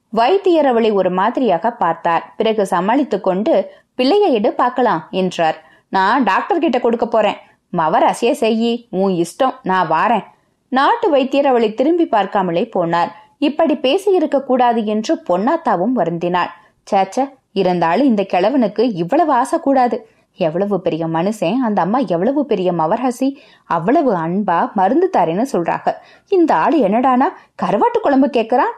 வைத்தியர் 0.09 0.65
அவளை 0.65 0.91
ஒரு 0.91 1.11
மாதிரியாக 1.11 1.71
பார்த்தார். 1.71 2.33
பிறகு 2.37 2.65
சமாளித்துக் 2.65 3.23
கொண்டு 3.23 3.53
பிள்ளைய 3.97 4.27
எடு 4.37 4.53
பார்க்கலாம் 4.53 5.07
என்றார். 5.11 5.57
நான் 5.89 6.23
டாக்டர் 6.23 6.63
கிட்ட 6.63 6.79
கொடுக்க 6.79 7.05
போறேன். 7.05 7.39
மவர் 7.73 8.03
அசைய 8.03 8.31
செய்யி 8.43 8.71
உன் 8.89 9.13
இஷ்டம் 9.23 9.55
நான் 9.63 9.89
வாரேன். 9.89 10.27
நாட்டு 10.71 11.09
வைத்தியர் 11.09 11.45
அவளை 11.45 11.69
திரும்பி 11.73 12.05
பார்க்காமலே 12.05 12.63
போனார். 12.75 13.11
இப்படி 13.47 13.75
பேசி 13.75 14.09
இருக்க 14.11 14.37
கூடாது 14.43 14.85
என்று 14.85 15.13
பொன்னாத்தாவும் 15.29 15.93
வருந்தினாள். 15.95 16.51
சேச்ச 16.91 17.17
இருந்தாலும் 17.51 18.07
இந்த 18.07 18.23
கிழவனுக்கு 18.33 18.83
இவ்வளவு 18.93 19.31
ஆசை 19.33 19.59
கூடாது 19.59 19.97
எவ்வளவு 20.35 20.75
பெரிய 20.81 21.03
மனுஷன் 21.07 21.57
அந்த 21.67 21.79
அம்மா 21.81 21.99
எவ்வளவு 22.13 22.41
பெரிய 22.45 22.69
மவர்ஹசி 22.71 23.29
அவ்வளவு 23.75 24.11
அன்பா 24.15 24.57
மருந்து 24.73 25.07
தாரேன்னு 25.17 25.45
சொல்றாங்க. 25.51 25.89
இந்த 26.27 26.51
ஆள் 26.55 26.77
என்னடானா 26.79 27.27
கருவாட்டு 27.63 27.99
குழம்பு 28.01 28.29
கேக்குறான்? 28.37 28.75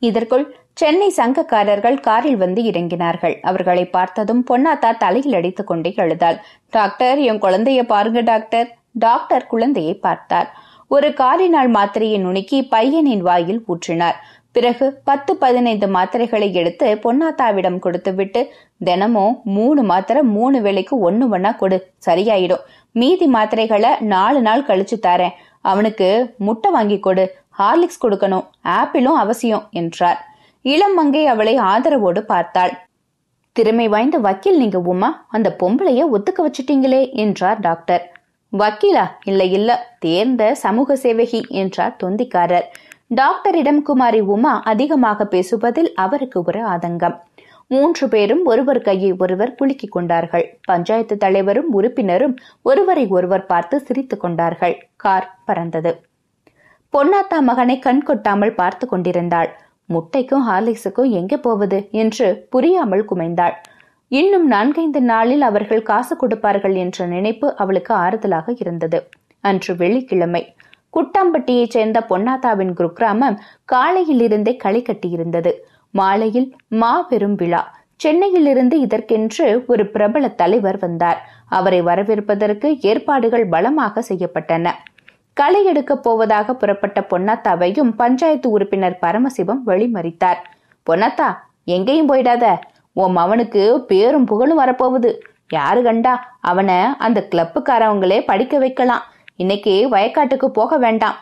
இதற்குள் 0.00 0.56
சென்னை 0.72 1.12
சங்கக்காரர்கள் 1.16 2.00
காரில் 2.00 2.36
வந்து 2.36 2.62
இறங்கினார்கள். 2.62 3.40
அவர்களை 3.40 3.84
பார்த்ததும் 3.84 4.44
பொன்னாத்தா 4.50 4.96
தலையில் 4.96 5.34
அடித்துக் 5.34 5.66
கொண்டே 5.66 5.92
எழுதாள் 5.96 6.42
டாக்டர் 6.70 7.18
என் 7.18 7.42
குழந்தைய 7.42 7.82
பாருங்க 7.82 8.20
டாக்டர். 8.20 8.76
டாக்டர் 8.92 9.46
குழந்தையை 9.46 9.94
பார்த்தார். 9.94 10.54
ஒரு 10.88 11.14
காரினால் 11.14 11.70
மாத்திரையை 11.70 12.18
நுணுக்கி 12.20 12.68
பையனின் 12.70 13.20
வாயில் 13.20 13.64
ஊற்றினார். 13.68 14.14
பிறகு 14.52 15.00
பத்து 15.04 15.36
பதினைந்து 15.36 15.86
மாத்திரைகளை 15.86 16.52
எடுத்து 16.52 16.98
பொன்னாத்தாவிடம் 17.02 17.78
கொடுத்துவிட்டு 17.78 18.52
தினமும் 18.84 19.40
மூணு 19.44 19.82
மாத்திரை 19.82 20.22
மூணு 20.22 20.60
வேளைக்கு 20.60 20.98
ஒன்னு 20.98 21.38
ஒன்னா 21.38 21.56
கொடு. 21.56 21.90
சரியாயிடும். 22.06 22.62
மீதி 22.92 23.32
மாத்திரைகளை 23.32 24.00
நாலு 24.00 24.40
நாள் 24.40 24.62
கழிச்சு 24.62 24.96
தரேன். 25.06 25.30
அவனுக்கு 25.60 26.34
முட்டை 26.38 26.70
வாங்கி 26.70 26.98
கொடு. 26.98 27.36
ஹார்லிக்ஸ் 27.58 28.04
கொடுக்கணும். 28.04 28.46
ஆப்பிளும் 28.64 29.16
அவசியம் 29.16 29.68
என்றார். 29.70 30.26
இளம் 30.62 30.94
மங்கை 30.94 31.26
அவளை 31.26 31.58
ஆதரவோடு 31.58 32.20
பார்த்தாள். 32.20 32.78
திறமை 33.52 33.88
வாய்ந்த 33.88 34.18
வக்கீல் 34.18 34.56
நீங்க 34.56 34.78
உமா. 34.78 35.26
அந்த 35.28 35.56
பொம்பளைய 35.60 36.04
ஒத்துக்க 36.12 36.38
வச்சிட்டீங்களே 36.38 37.12
என்றார் 37.12 37.60
டாக்டர். 37.60 38.12
வக்கீலா? 38.58 39.06
இல்ல 39.24 39.44
இல்ல. 39.44 39.96
தேர்ந்த 39.98 40.54
சமூக 40.54 40.96
சேவகி 40.96 41.48
என்றார் 41.48 41.96
தொந்திக்காரர். 41.96 42.76
டாக்டரிடம் 43.06 43.82
குமாரி 43.82 44.20
உமா 44.20 44.60
அதிகமாக 44.64 45.26
பேசுவதில் 45.26 45.94
அவருக்கு 45.94 46.42
ஒரு 46.46 46.64
ஆதங்கம். 46.64 47.20
மூன்று 47.68 48.08
பேரும் 48.08 48.44
ஒருவர் 48.44 48.80
கையை 48.80 49.14
ஒருவர் 49.18 49.54
குலுக்கிக் 49.54 49.90
கொண்டார்கள். 49.90 50.58
பஞ்சாயத்து 50.62 51.16
தலைவரும் 51.16 51.72
உறுப்பினரும் 51.72 52.36
ஒருவரை 52.62 53.06
ஒருவர் 53.06 53.46
பார்த்து 53.46 53.80
சிரித்துக் 53.80 54.20
கொண்டார்கள். 54.20 54.88
கார் 54.96 55.38
பறந்தது. 55.44 56.06
பொன்னாத்தா 56.96 57.38
மகனை 57.40 57.74
கண் 57.78 58.02
கொட்டாமல் 58.02 58.54
பார்த்து 58.54 58.84
கொண்டிருந்தாள். 58.88 59.48
முட்டைக்கும் 59.88 60.44
ஹார்லிக்ஸுக்கும் 60.48 61.10
எங்கே 61.10 61.36
போவது? 61.36 61.78
என்று 61.90 62.46
புரியாமல் 62.50 63.04
குமைந்தாள். 63.10 63.54
இன்னும் 64.08 64.46
நான்கைந்து 64.46 65.00
நாளில் 65.02 65.42
அவர்கள் 65.42 65.82
காசு 65.82 66.16
கொடுப்பார்கள் 66.16 66.74
என்ற 66.74 67.06
நினைப்பு 67.06 67.56
அவளுக்கு 67.56 67.94
ஆறுதலாக 67.94 68.54
இருந்தது. 68.58 69.00
அன்று 69.40 69.76
வெள்ளிக்கிழமை. 69.76 70.42
குட்டாம்பட்டியைச் 70.92 71.74
சேர்ந்த 71.76 72.00
பொன்னாத்தாவின் 72.08 72.72
குருக்கிராமம் 72.72 73.38
காலையிலிருந்தே 73.72 74.56
களை 74.56 74.82
கட்டியிருந்தது. 74.82 75.52
மாலையில் 75.90 76.48
மாபெரும் 76.68 77.34
விழா. 77.34 77.62
சென்னையிலிருந்து 77.96 78.80
இதற்கென்று 78.80 79.64
ஒரு 79.66 79.86
பிரபல 79.86 80.28
தலைவர் 80.28 80.78
வந்தார். 80.78 81.20
அவரை 81.48 81.82
வரவேற்பதற்கு 81.82 82.68
ஏற்பாடுகள் 82.80 83.48
பலமாக 83.48 84.02
செய்யப்பட்டன. 84.08 84.68
களை 85.38 85.64
எடுக்கப் 85.64 86.02
போவதாக 86.02 86.54
புறப்பட்ட 86.54 87.00
பொன்னாத்தாவையும் 87.10 87.90
பஞ்சாயத்து 87.96 88.50
உறுப்பினர் 88.50 88.98
பரமசிவம் 89.02 89.60
வழிமறித்தார். 89.66 90.40
பொன்னாத்தா 90.86 91.26
எங்கேயும் 91.64 92.08
போயிடாத. 92.12 92.44
உன் 92.92 93.16
மவனுக்கு 93.16 93.62
பேரும் 93.90 94.24
புகழும் 94.24 94.60
வரப்போகுது. 94.60 95.10
யாரு 95.48 95.82
கண்டா 95.82 96.14
அவனை 96.40 96.78
அந்த 96.98 97.26
கிளப்புக்காரவங்களே 97.30 98.18
படிக்க 98.24 98.58
வைக்கலாம். 98.58 99.04
இன்னைக்கு 99.36 99.88
வயக்காட்டுக்கு 99.90 100.46
போக 100.46 100.78
வேண்டாம். 100.78 101.18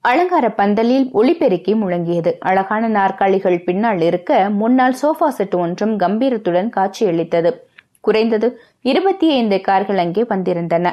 அலங்கார 0.00 0.46
பந்தலில் 0.50 1.08
ஒளிபெருக்கி 1.14 1.72
முழங்கியது. 1.82 2.32
அழகான 2.38 2.88
நாற்காலிகள் 2.88 3.64
பின்னால் 3.64 4.00
இருக்க 4.00 4.50
முன்னால் 4.50 4.96
சோஃபா 5.02 5.28
செட் 5.28 5.54
ஒன்றும் 5.54 5.98
கம்பீரத்துடன் 5.98 6.68
காட்சியளித்தது. 6.68 7.52
குறைந்தது 8.00 8.60
இருபத்தி 8.82 9.30
ஐந்து 9.30 9.60
கார்கள் 9.60 9.98
அங்கே 9.98 10.22
வந்திருந்தன. 10.22 10.88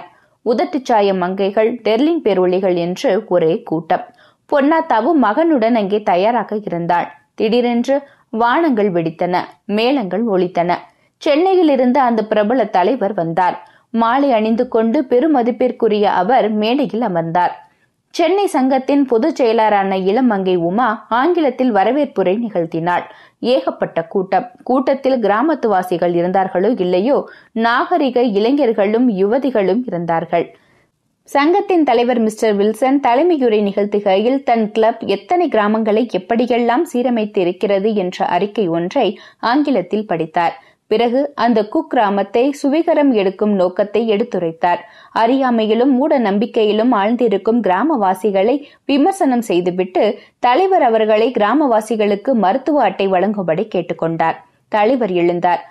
உதட்டுச்சாய 0.46 1.18
மங்கைகள் 1.18 1.70
டெர்லிங் 1.84 2.22
பேரொழிகள் 2.24 2.76
என்று 2.76 3.24
ஒரே 3.28 3.64
கூட்டம். 3.64 4.06
பொன்னாத்தாவும் 4.50 5.22
மகனுடன் 5.22 5.76
அங்கே 5.76 6.02
தயாராக 6.02 6.60
இருந்தாள். 6.66 7.08
திடீரென்று 7.34 7.96
வானங்கள் 8.30 8.92
வெடித்தன 8.92 9.36
மேளங்கள் 9.66 10.26
ஒழித்தன 10.26 10.74
சென்னையில் 11.18 11.70
இருந்து 11.70 12.00
அந்த 12.00 12.22
பிரபல 12.26 12.66
தலைவர் 12.66 13.14
வந்தார். 13.14 13.70
மாலை 13.90 14.32
அணிந்து 14.32 14.68
கொண்டு 14.68 15.06
பெருமதிப்பிற்குரிய 15.10 16.04
அவர் 16.04 16.52
மேடையில் 16.52 17.02
அமர்ந்தார். 17.02 17.54
சென்னை 18.10 18.46
சங்கத்தின் 18.48 19.06
பொதுச் 19.06 19.42
செயலரான 19.42 19.98
இளமங்கை 20.12 20.56
உமா 20.56 21.06
ஆங்கிலத்தில் 21.10 21.74
வரவேற்புரை 21.74 22.34
நிகழ்த்தினாள். 22.44 23.06
ஏகப்பட்ட 23.54 24.00
கூட்டம். 24.14 24.48
கூட்டத்தில் 24.64 25.18
கிராமத்துவாசிகள் 25.22 26.14
இருந்தார்களோ 26.20 26.70
இல்லையோ 26.86 27.18
நாகரிக 27.66 28.24
இளைஞர்களும் 28.38 29.08
யுவதிகளும் 29.22 29.82
இருந்தார்கள். 29.86 30.48
சங்கத்தின் 31.30 31.84
தலைவர் 31.84 32.20
மிஸ்டர் 32.20 32.56
வில்சன் 32.56 33.00
தலைமையுரை 33.08 33.60
நிகழ்த்துகையில் 33.68 34.38
தன் 34.44 34.66
கிளப் 34.72 35.02
எத்தனை 35.16 35.46
கிராமங்களை 35.48 36.04
எப்படியெல்லாம் 36.20 36.84
சீரமைத்து 36.92 37.40
இருக்கிறது 37.46 37.90
என்ற 38.04 38.26
அறிக்கை 38.36 38.66
ஒன்றை 38.78 39.08
ஆங்கிலத்தில் 39.52 40.06
படித்தார். 40.12 40.56
பிறகு 40.88 41.22
அந்த 41.36 41.60
குக்கிராமத்தை 41.74 42.44
சுவிகரம் 42.62 43.12
எடுக்கும் 43.14 43.54
நோக்கத்தை 43.54 44.02
எடுத்துரைத்தார். 44.12 44.82
அறியாமையிலும் 45.12 45.94
மூட 45.98 46.20
நம்பிக்கையிலும் 46.20 46.92
ஆழ்ந்திருக்கும் 46.92 47.62
கிராமவாசிகளை 47.68 48.56
விமர்சனம் 48.86 49.42
செய்துவிட்டு 49.42 50.04
தலைவர் 50.40 50.82
அவர்களை 50.82 51.30
கிராமவாசிகளுக்கு 51.40 52.34
மருத்துவ 52.34 52.84
அட்டை 52.84 53.08
வழங்கும்படி 53.08 53.66
கேட்டுக்கொண்டார். 53.76 54.38
தலைவர் 54.68 55.12
எழுந்தார். 55.12 55.64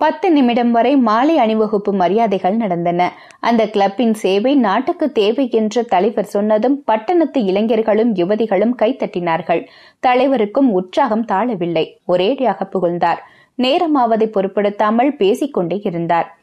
பத்து 0.00 0.32
நிமிடம் 0.32 0.70
வரை 0.70 0.96
மாலை 0.96 1.38
அணிவகுப்பு 1.38 1.92
மரியாதைகள் 1.92 2.56
நடந்தன. 2.56 3.12
அந்த 3.40 3.62
கிளப்பின் 3.66 4.12
சேவை 4.22 4.52
நாட்டுக்கு 4.54 5.12
தேவை 5.12 5.46
என்று 5.50 5.84
தலைவர் 5.84 6.28
சொன்னதும் 6.34 6.76
பட்டணத்து 6.84 7.40
இளைஞர்களும் 7.44 8.14
யுவதிகளும் 8.14 8.74
கைத்தட்டினார்கள் 8.82 9.62
தலைவருக்கும் 10.06 10.68
உற்சாகம் 10.72 11.24
தாழவில்லை. 11.24 11.86
ஒரேடியாக 12.08 12.64
புகழ்ந்தார். 12.64 13.22
நேரமாவதை 13.62 14.26
பொருட்படுத்தாமல் 14.26 15.16
பேசிக்கொண்டே 15.16 15.80
இருந்தார். 15.84 16.38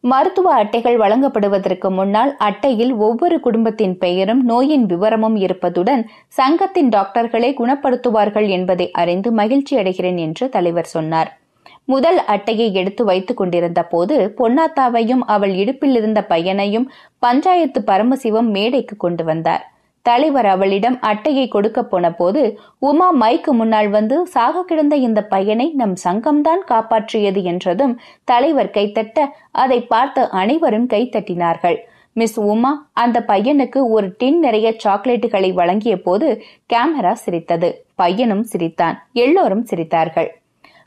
மருத்துவ 0.00 0.54
அட்டைகள் 0.54 0.96
வழங்கப்படுவதற்கு 0.96 1.90
முன்னால் 1.90 2.36
அட்டையில் 2.38 2.92
ஒவ்வொரு 2.94 3.40
குடும்பத்தின் 3.40 3.98
பெயரும் 3.98 4.44
நோயின் 4.44 4.86
விவரமும் 4.86 5.36
இருப்பதுடன் 5.36 6.02
சங்கத்தின் 6.28 6.88
டாக்டர்களே 6.88 7.50
குணப்படுத்துவார்கள் 7.60 8.48
என்பதை 8.48 8.90
அறிந்து 8.90 9.32
மகிழ்ச்சி 9.32 9.76
அடைகிறேன் 9.76 10.18
என்று 10.18 10.48
தலைவர் 10.48 10.84
சொன்னார். 10.84 11.38
முதல் 11.84 12.24
அட்டையை 12.24 12.74
எடுத்து 12.74 13.04
வைத்துக் 13.04 13.36
கொண்டிருந்த 13.36 13.82
போது 13.82 14.34
பொன்னாத்தாவையும் 14.38 15.22
அவள் 15.26 15.54
இடுப்பில் 15.54 15.94
இருந்த 15.94 16.24
பையனையும் 16.24 16.90
பஞ்சாயத்து 17.18 17.82
பரமசிவம் 17.82 18.50
மேடைக்கு 18.50 18.96
கொண்டு 18.96 19.24
வந்தார். 19.24 19.64
தலைவர் 20.08 20.48
அவளிடம் 20.54 20.96
அட்டையை 21.10 21.46
கொடுக்க 21.48 21.80
போன 21.82 22.06
போது 22.12 22.42
உமா 22.88 23.08
மைக்கு 23.20 23.52
முன்னால் 23.58 23.88
வந்து 23.88 24.16
சாக 24.26 24.62
கிடந்த 24.62 24.94
இந்த 25.06 25.20
பையனை 25.34 25.66
நம் 25.80 25.96
சங்கம்தான் 26.04 26.62
காப்பாற்றியது 26.70 27.42
என்றதும் 27.52 27.94
தலைவர் 28.24 28.74
கைத்தட்ட 28.76 29.18
அதை 29.64 29.78
பார்த்து 29.92 30.22
அனைவரும் 30.40 30.88
கைத்தட்டினார்கள். 30.94 31.78
மிஸ் 32.16 32.36
உமா 32.52 32.72
அந்த 33.02 33.18
பையனுக்கு 33.28 33.80
ஒரு 33.96 34.06
டின் 34.20 34.38
நிறைய 34.38 34.68
சாக்லேட்டுகளை 34.84 35.50
வழங்கிய 35.52 35.96
போது 36.02 36.28
கேமரா 36.72 37.12
சிரித்தது. 37.24 37.68
பையனும் 37.94 38.44
சிரித்தான். 38.52 38.96
எல்லோரும் 39.24 39.64
சிரித்தார்கள். 39.70 40.28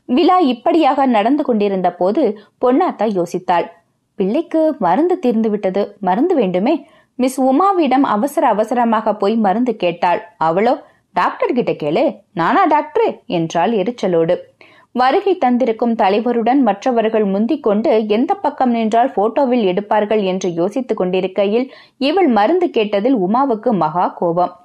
விழா 0.08 0.38
இப்படியாக 0.52 1.06
நடந்து 1.16 1.42
கொண்டிருந்த 1.44 1.88
போது 1.92 2.22
பொன்னாத்தா 2.62 3.06
யோசித்தாள். 3.18 3.66
பிள்ளைக்கு 4.18 4.62
மருந்து 4.78 5.14
தீர்ந்து 5.18 5.50
விட்டது. 5.50 5.82
மருந்து 6.00 6.34
வேண்டுமே? 6.34 6.74
மிஸ் 7.20 7.40
உமாவிடம் 7.40 8.06
அவசர 8.14 8.48
அவசரமாக 8.48 9.14
போய் 9.14 9.36
மருந்து 9.36 9.76
கேட்டாள். 9.76 10.20
அவளோ? 10.36 10.86
டாக்டர் 11.12 11.52
கிட்ட 11.52 11.72
கேளு. 11.72 12.16
நானா 12.32 12.64
டாக்டர்? 12.64 13.20
என்றாள் 13.26 13.72
எரிச்சலோடு. 13.72 14.36
வருகை 14.92 15.38
தந்திருக்கும் 15.38 15.94
தலைவருடன் 15.94 16.60
மற்றவர்கள் 16.60 17.24
முந்திக் 17.24 17.62
கொண்டு 17.62 18.06
எந்த 18.06 18.34
பக்கம் 18.34 18.70
நின்றால் 18.70 19.12
போட்டோவில் 19.16 19.66
எடுப்பார்கள் 19.72 20.24
என்று 20.24 20.48
யோசித்துக் 20.50 21.00
கொண்டிருக்கையில் 21.00 21.72
இவள் 21.96 22.26
மருந்து 22.26 22.70
கேட்டதில் 22.72 23.18
உமாவுக்கு 23.28 23.72
மகா 23.76 24.06
கோபம். 24.08 24.59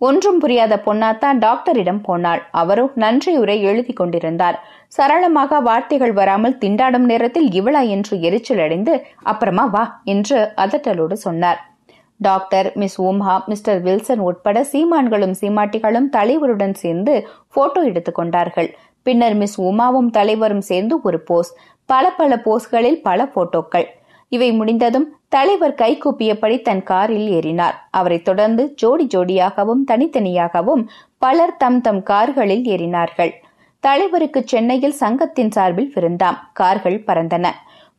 ஒன்றும் 0.00 0.38
புரியாத 0.38 0.74
பொன்னாத்தா 0.84 1.28
டாக்டரிடம் 1.38 2.00
போனாள். 2.00 2.42
அவரோ 2.50 2.90
நன்றியுரை 2.94 3.62
எழுதி 3.62 3.92
கொண்டிருந்தார். 3.92 4.58
சரளமாக 4.88 5.60
வார்த்தைகள் 5.60 6.12
வராமல் 6.12 6.58
திண்டாடும் 6.60 7.06
நேரத்தில் 7.06 7.48
இவளா 7.50 7.88
என்று 7.88 8.20
எரிச்சல் 8.20 8.58
அடைந்து 8.58 9.06
அப்புறமா 9.22 9.64
வா 9.64 10.00
என்று 10.04 10.52
அதட்டலோடு 10.56 11.12
சொன்னார். 11.12 11.60
Doctor 12.20 12.72
miss 12.74 13.02
Uma 13.02 13.34
mister 13.46 13.82
Wilson 13.82 14.18
உட்பட 14.18 14.60
சீமான்களும் 14.72 15.34
சீமாட்டிகளும் 15.40 16.08
தலைவருடன் 16.16 16.74
சேர்ந்து 16.74 17.28
போட்டோ 17.52 17.82
எடுத்துக் 17.82 18.14
கொண்டார்கள். 18.14 18.70
பின்னர் 19.02 19.34
மிஸ் 19.34 19.60
உமாவும் 19.60 20.10
தலைவரும் 20.10 20.60
சேர்ந்து 20.60 21.00
ஒரு 21.02 21.20
போஸ் 21.20 21.52
பல 21.86 22.10
பல 22.10 22.38
போஸ்களில் 22.38 23.02
பல 23.02 23.28
போட்டோக்கள். 23.34 23.86
இவை 24.28 24.52
முடிந்ததும் 24.52 25.06
தலைவர் 25.28 25.74
கை 25.74 25.98
கூப்பியபடி 26.02 26.62
தன் 26.62 26.82
காரில் 26.82 27.28
ஏறினார். 27.28 27.76
அவரைத் 27.90 28.24
தொடர்ந்து 28.24 28.74
ஜோடி 28.74 29.06
ஜோடியாகவும் 29.14 29.82
தனித்தனியாகவும் 29.86 30.82
பலர் 31.18 31.56
தம் 31.56 31.80
தம் 31.80 32.02
கார்களில் 32.02 32.64
ஏறினார்கள். 32.64 33.32
தலைவருக்கு 33.80 34.42
சென்னையில் 34.44 34.92
சங்கத்தின் 34.92 35.50
சார்பில் 35.50 35.92
விருந்தாம். 35.94 36.38
கார்கள் 36.52 37.04
பறந்தன. 37.06 37.46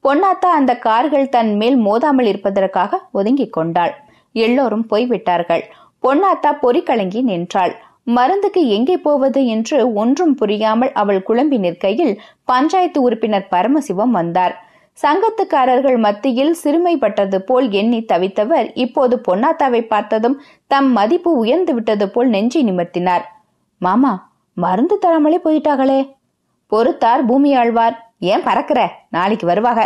பொன்னாத்தா 0.04 0.50
அந்த 0.60 0.78
கார்கள் 0.78 1.30
தன் 1.30 1.56
மேல் 1.56 1.78
மோதாமல் 1.78 2.26
இருப்பதற்காக 2.26 3.02
ஒதுங்கிக் 3.12 3.54
கொண்டாள். 3.54 3.94
எல்லோரும் 4.32 4.86
போய்விட்டார்கள். 4.86 5.64
பொன்னாத்தா 6.04 6.52
பொறிக்கலங்கி 6.62 7.22
நின்றாள். 7.22 7.74
மருந்துக்கு 8.08 8.68
எங்கே 8.68 8.98
போவது 8.98 9.48
என்று 9.48 9.94
ஒன்றும் 9.94 10.36
புரியாமல் 10.36 10.92
அவள் 10.92 11.24
குழம்பி 11.28 11.58
நிற்கையில் 11.60 12.14
பஞ்சாயத்து 12.44 13.02
உறுப்பினர் 13.02 13.48
பரமசிவம் 13.52 14.16
வந்தார். 14.20 14.56
சங்கத்துக்காரர்கள் 15.04 15.98
மத்தியில் 15.98 16.56
சிறுமைப்பட்டது 16.64 17.38
போல் 17.40 17.68
எண்ணி 17.72 18.00
தவித்தவர் 18.02 18.68
இப்போது 18.74 19.22
பொன்னாத்தாவை 19.28 19.82
பார்த்ததும் 19.88 20.42
தம் 20.68 20.92
மதிப்பு 20.92 21.32
உயர்ந்து 21.38 21.74
விட்டது 21.74 22.10
போல் 22.10 22.30
நெஞ்சை 22.30 22.64
நிமிர்த்தினார். 22.70 23.24
மாமா 23.82 24.14
மருந்து 24.54 24.96
தராமலே 25.06 25.40
போயிட்டாங்களே 25.44 26.02
பொறுத்தார் 26.72 27.22
பூமி 27.26 27.56
ஆழ்வார். 27.56 27.96
ஏன் 28.20 28.44
பறக்கிற? 28.44 28.80
நாளைக்கு 29.10 29.48
வருவாக. 29.48 29.80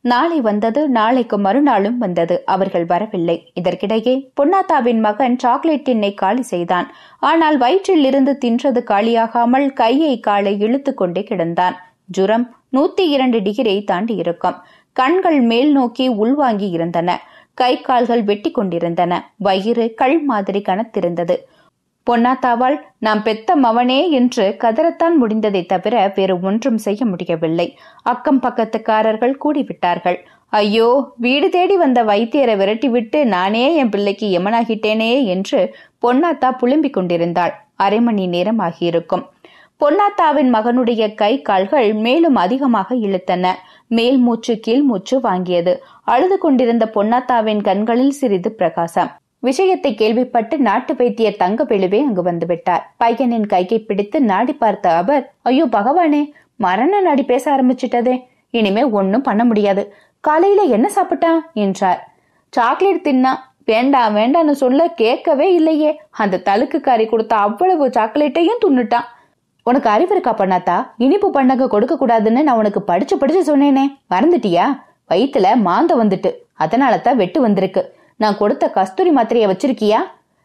நாளை 0.00 0.40
வந்தது 0.40 0.88
நாளைக்கு 0.88 1.38
மறுநாளும் 1.38 1.98
வந்தது. 1.98 2.44
அவர்கள் 2.44 2.84
வரவில்லை. 2.84 3.52
இதற்கிடையே 3.60 4.14
பொன்னாத்தாவின் 4.40 5.00
மகன் 5.00 5.36
சாக்லேட் 5.38 5.84
டின்னை 5.88 6.14
காலி 6.14 6.42
செய்தான். 6.42 6.86
ஆனால் 7.18 7.58
வயிற்றில் 7.58 8.04
இருந்து 8.04 8.34
தின்றது 8.44 8.82
காலியாகாமல் 8.92 9.68
கையை 9.72 10.20
காலை 10.20 10.58
இழுத்து 10.58 10.94
கொண்டே 10.94 11.24
கிடந்தான். 11.30 11.76
ஜுரம் 12.04 12.46
நூத்தி 12.72 13.04
இரண்டு 13.14 13.38
டிகிரியை 13.38 13.84
தாண்டி 13.84 14.14
இருக்கும். 14.14 14.56
கண்கள் 14.92 15.40
மேல் 15.40 15.70
நோக்கி 15.72 16.08
உள்வாங்கி 16.08 16.68
இருந்தன. 16.70 17.18
கை 17.54 17.72
கால்கள் 17.80 18.22
வெட்டி 18.22 18.50
கொண்டிருந்தன. 18.50 19.12
வயிறு 19.36 19.94
கள் 19.94 20.18
மாதிரி 20.22 20.60
கனத்திருந்தது. 20.68 21.36
பொன்னாத்தாவால் 22.06 22.76
நாம் 22.98 23.22
பெத்த 23.22 23.56
மவனே 23.56 23.98
என்று 24.10 24.44
கதறத்தான் 24.58 25.16
முடிந்ததை 25.22 25.66
தவிர 25.66 26.12
வேறு 26.16 26.40
ஒன்றும் 26.40 26.78
செய்ய 26.78 27.04
முடியவில்லை. 27.06 27.66
அக்கம் 28.02 28.40
பக்கத்துக்காரர்கள் 28.42 29.34
கூடிவிட்டார்கள். 29.44 30.18
ஐயோ 30.52 30.88
வீடு 31.16 31.48
தேடி 31.48 31.76
வந்த 31.76 32.00
வைத்தியரை 32.04 32.54
விரட்டிவிட்டு 32.56 33.24
நானே 33.24 33.64
என் 33.74 33.88
பிள்ளைக்கு 33.88 34.28
எமனாகிட்டேனே 34.38 35.12
என்று 35.24 35.60
பொன்னாத்தா 36.02 36.50
புலம்பிக் 36.52 36.92
கொண்டிருந்தாள். 36.92 37.54
அரை 37.76 38.00
மணி 38.00 38.26
நேரம் 38.26 38.58
ஆகியிருக்கும் 38.58 39.26
பொன்னாத்தாவின் 39.80 40.50
மகனுடைய 40.54 41.14
கை 41.14 41.42
கால்கள் 41.42 41.92
மேலும் 41.92 42.34
அதிகமாக 42.34 42.94
இழுத்தன. 42.94 43.52
மேல் 43.86 44.18
மூச்சு 44.18 44.58
கீழ் 44.58 44.82
மூச்சு 44.82 45.18
வாங்கியது. 45.18 45.72
அழுது 46.04 46.38
கொண்டிருந்த 46.38 46.90
பொன்னாத்தாவின் 46.94 47.62
கண்களில் 47.62 48.10
சிறிது 48.10 48.50
பிரகாசம். 48.52 49.10
விஷயத்தை 49.38 49.94
கேள்விப்பட்டு 49.94 50.58
நாட்டு 50.58 50.96
வைத்தியர் 50.96 51.38
தங்கவேலுவே 51.38 52.00
அங்கு 52.00 52.22
வந்துவிட்டார். 52.22 52.84
பையனின் 53.04 53.46
கையை 53.46 53.78
பிடித்து 53.78 54.20
நாடி 54.20 54.52
பார்த்த 54.52 54.92
அவர் 54.94 55.32
ஐயோ 55.42 55.66
பகவானே 55.66 56.22
மரண 56.56 57.00
நாடி 57.00 57.22
பேச 57.22 57.44
ஆரம்பிச்சிட்டதே. 57.56 58.16
இனிமே 58.50 58.82
ஒன்னும் 58.98 59.22
பண்ண 59.22 59.44
முடியாது. 59.44 59.84
காலையில 60.20 60.62
என்ன 60.62 60.90
சாப்பிட்டான்? 60.94 61.40
என்றார். 61.54 62.00
சாக்லேட் 62.50 63.06
தின்னா. 63.08 63.32
வேண்டாம் 63.64 64.16
வேண்டாம்னு 64.16 64.50
சொல்ல 64.50 64.88
கேட்கவே 64.88 65.54
இல்லையே. 65.54 66.00
அந்த 66.10 66.42
தலுக்குக்காரி 66.44 67.08
கொடுத்த 67.08 67.36
அவ்வளவு 67.36 67.88
சாக்லேட்டையும் 67.88 68.62
துண்ணுட்டான் 68.66 69.08
உனக்கு 69.70 69.88
அறிவு 69.90 70.10
இருக்கா 70.10 70.32
பண்ணாத்தா 70.34 70.76
இனிப்பு 70.96 71.28
பண்ணங்க 71.30 71.66
கொடுக்க 71.66 71.94
கூடாதுன்னு 71.94 72.42
நான் 72.42 72.60
உனக்கு 72.62 72.82
படிச்சு 72.82 73.18
படிச்சு 73.18 73.42
சொன்னேனே. 73.50 73.84
மறந்துட்டியா? 74.10 74.66
வயித்துல 75.10 75.46
மாந்த 75.66 75.92
வந்துட்டு. 76.02 76.30
அதனால 76.54 76.98
தான் 76.98 77.20
வெட்டு 77.20 77.40
வந்திருக்கு. 77.40 77.82
நான் 78.16 78.36
கொடுத்த 78.36 78.70
கஸ்தூரி 78.70 79.10
மாத்திரைய 79.16 79.46
வச்சிருக்கியா? 79.52 80.00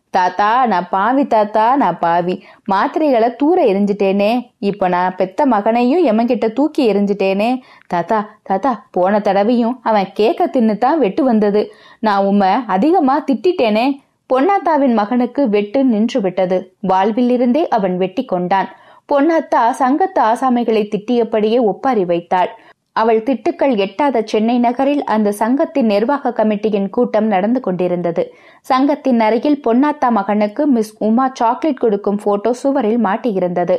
தாத்தா 0.09 0.49
நான் 0.65 0.87
பாவி 0.89 1.23
தாத்தா 1.27 1.63
நான் 1.75 1.97
பாவி. 1.99 2.35
மாத்திரைகளை 2.71 3.29
தூர 3.35 3.65
எரிஞ்சிட்டேனே. 3.65 4.31
இப்ப 4.59 4.87
நான் 4.87 5.15
பெத்த 5.15 5.45
மகனையும் 5.45 6.05
எமன்கிட்ட 6.05 6.53
தூக்கி 6.53 6.83
எரிஞ்சிட்டேனே. 6.93 7.49
தாத்தா 7.87 8.19
தாத்தா 8.43 8.71
போன 8.91 9.19
தடவையும் 9.19 9.75
அவன் 9.83 10.07
கேக்க 10.13 10.47
தின்னுதான் 10.53 10.97
வெட்டு 11.03 11.23
வந்தது. 11.23 11.63
நான் 11.99 12.25
உம்மை 12.25 12.53
அதிகமா 12.67 13.17
திட்டிட்டேனே. 13.31 13.85
பொன்னாத்தாவின் 14.29 14.95
மகனுக்கு 15.01 15.49
வெட்டு 15.49 15.83
நின்று 15.83 16.21
விட்டது. 16.21 16.57
வாழ்விலிருந்தே 16.87 17.63
அவன் 17.77 17.97
வெட்டி 17.97 18.25
கொண்டான். 18.25 18.69
பொன்னாத்தா 19.09 19.63
சங்கத்து 19.79 20.19
ஆசாமிகளை 20.31 20.83
திட்டியபடியே 20.93 21.57
ஒப்பாரி 21.61 22.05
வைத்தாள். 22.05 22.49
அவள் 22.91 23.19
திட்டுக்கள் 23.23 23.73
எட்டாத 23.75 24.21
சென்னை 24.21 24.59
நகரில் 24.59 25.03
அந்த 25.03 25.31
சங்கத்தின் 25.31 25.85
நிர்வாக 25.85 26.29
கமிட்டியின் 26.29 26.89
கூட்டம் 26.89 27.25
நடந்து 27.25 27.59
கொண்டிருந்தது. 27.59 28.23
சங்கத்தின் 28.61 29.19
அருகில் 29.19 29.61
பொன்னாத்தா 29.67 30.09
மகனுக்கு 30.09 30.67
மிஸ் 30.67 30.93
உமா 30.99 31.31
சாக்லேட் 31.33 31.83
கொடுக்கும் 31.83 32.19
போட்டோ 32.23 32.53
சுவரில் 32.53 33.03
மாட்டியிருந்தது. 33.05 33.77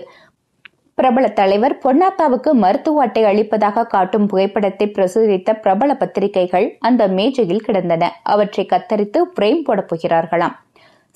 பிரபல 0.94 1.28
தலைவர் 1.28 1.74
பொன்னாத்தாவுக்கு 1.84 2.52
மருத்துவ 2.52 3.00
அட்டை 3.00 3.24
அளிப்பதாக 3.24 3.86
காட்டும் 3.86 4.26
புகைப்படத்தை 4.26 4.86
பிரசுரித்த 4.88 5.58
பிரபல 5.60 5.94
பத்திரிகைகள் 5.94 6.68
அந்த 6.80 7.08
மேஜையில் 7.08 7.66
கிடந்தன. 7.66 8.12
அவற்றை 8.22 8.66
கத்தரித்து 8.70 9.22
பிரேம் 9.40 9.64
போடப் 9.64 9.90
போகிறார்களாம். 9.90 10.56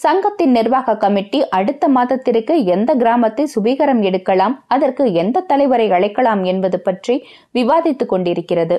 சங்கத்தின் 0.00 0.54
நிர்வாக 0.56 0.96
கமிட்டி 0.96 1.38
அடுத்த 1.48 1.84
மாதத்திற்கு 1.88 2.54
எந்த 2.64 2.90
கிராமத்தை 2.94 3.44
சுபீகரம் 3.54 4.00
எடுக்கலாம் 4.02 4.54
அதற்கு 4.66 5.04
எந்த 5.12 5.40
தலைவரை 5.40 5.86
அழைக்கலாம் 5.90 6.42
என்பது 6.44 6.78
பற்றி 6.80 7.14
விவாதித்துக் 7.54 8.12
கொண்டிருக்கிறது. 8.12 8.76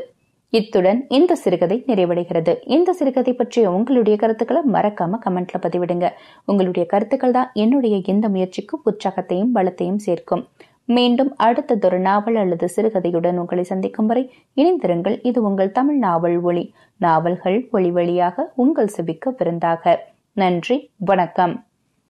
இத்துடன் 0.53 0.99
இந்த 1.07 1.36
சிறுகதை 1.36 1.77
நிறைவடைகிறது. 1.88 2.53
இந்த 2.65 2.93
சிறுகதை 2.93 3.34
பற்றிய 3.34 3.71
உங்களுடைய 3.71 4.15
கருத்துக்களை 4.17 4.62
மறக்காம 4.73 5.19
கமெண்ட்ல 5.25 5.60
பதிவிடுங்க. 5.65 6.07
உங்களுடைய 6.45 6.86
கருத்துக்கள் 6.88 7.31
தான் 7.31 7.51
என்னுடைய 7.53 7.97
இந்த 8.13 8.29
முயற்சிக்கு 8.29 8.77
உற்சாகத்தையும் 8.86 9.53
பலத்தையும் 9.55 10.01
சேர்க்கும். 10.07 10.43
மீண்டும் 10.86 11.31
அடுத்ததொரு 11.43 11.99
நாவல் 11.99 12.36
அல்லது 12.36 12.67
சிறுகதையுடன் 12.75 13.41
உங்களை 13.43 13.63
சந்திக்கும் 13.63 14.05
வரை 14.05 14.23
இணைந்திருங்கள். 14.55 15.19
இது 15.21 15.41
உங்கள் 15.41 15.71
தமிழ் 15.71 15.97
நாவல் 15.97 16.39
ஒளி. 16.41 16.65
நாவல்கள் 16.97 17.60
ஒளி 17.71 17.91
வழியாக 17.91 18.51
உங்கள் 18.55 18.95
செவிக்க 18.97 19.36
விருந்தாக. 19.38 19.95
நன்றி 20.34 20.91
வணக்கம். 20.98 21.70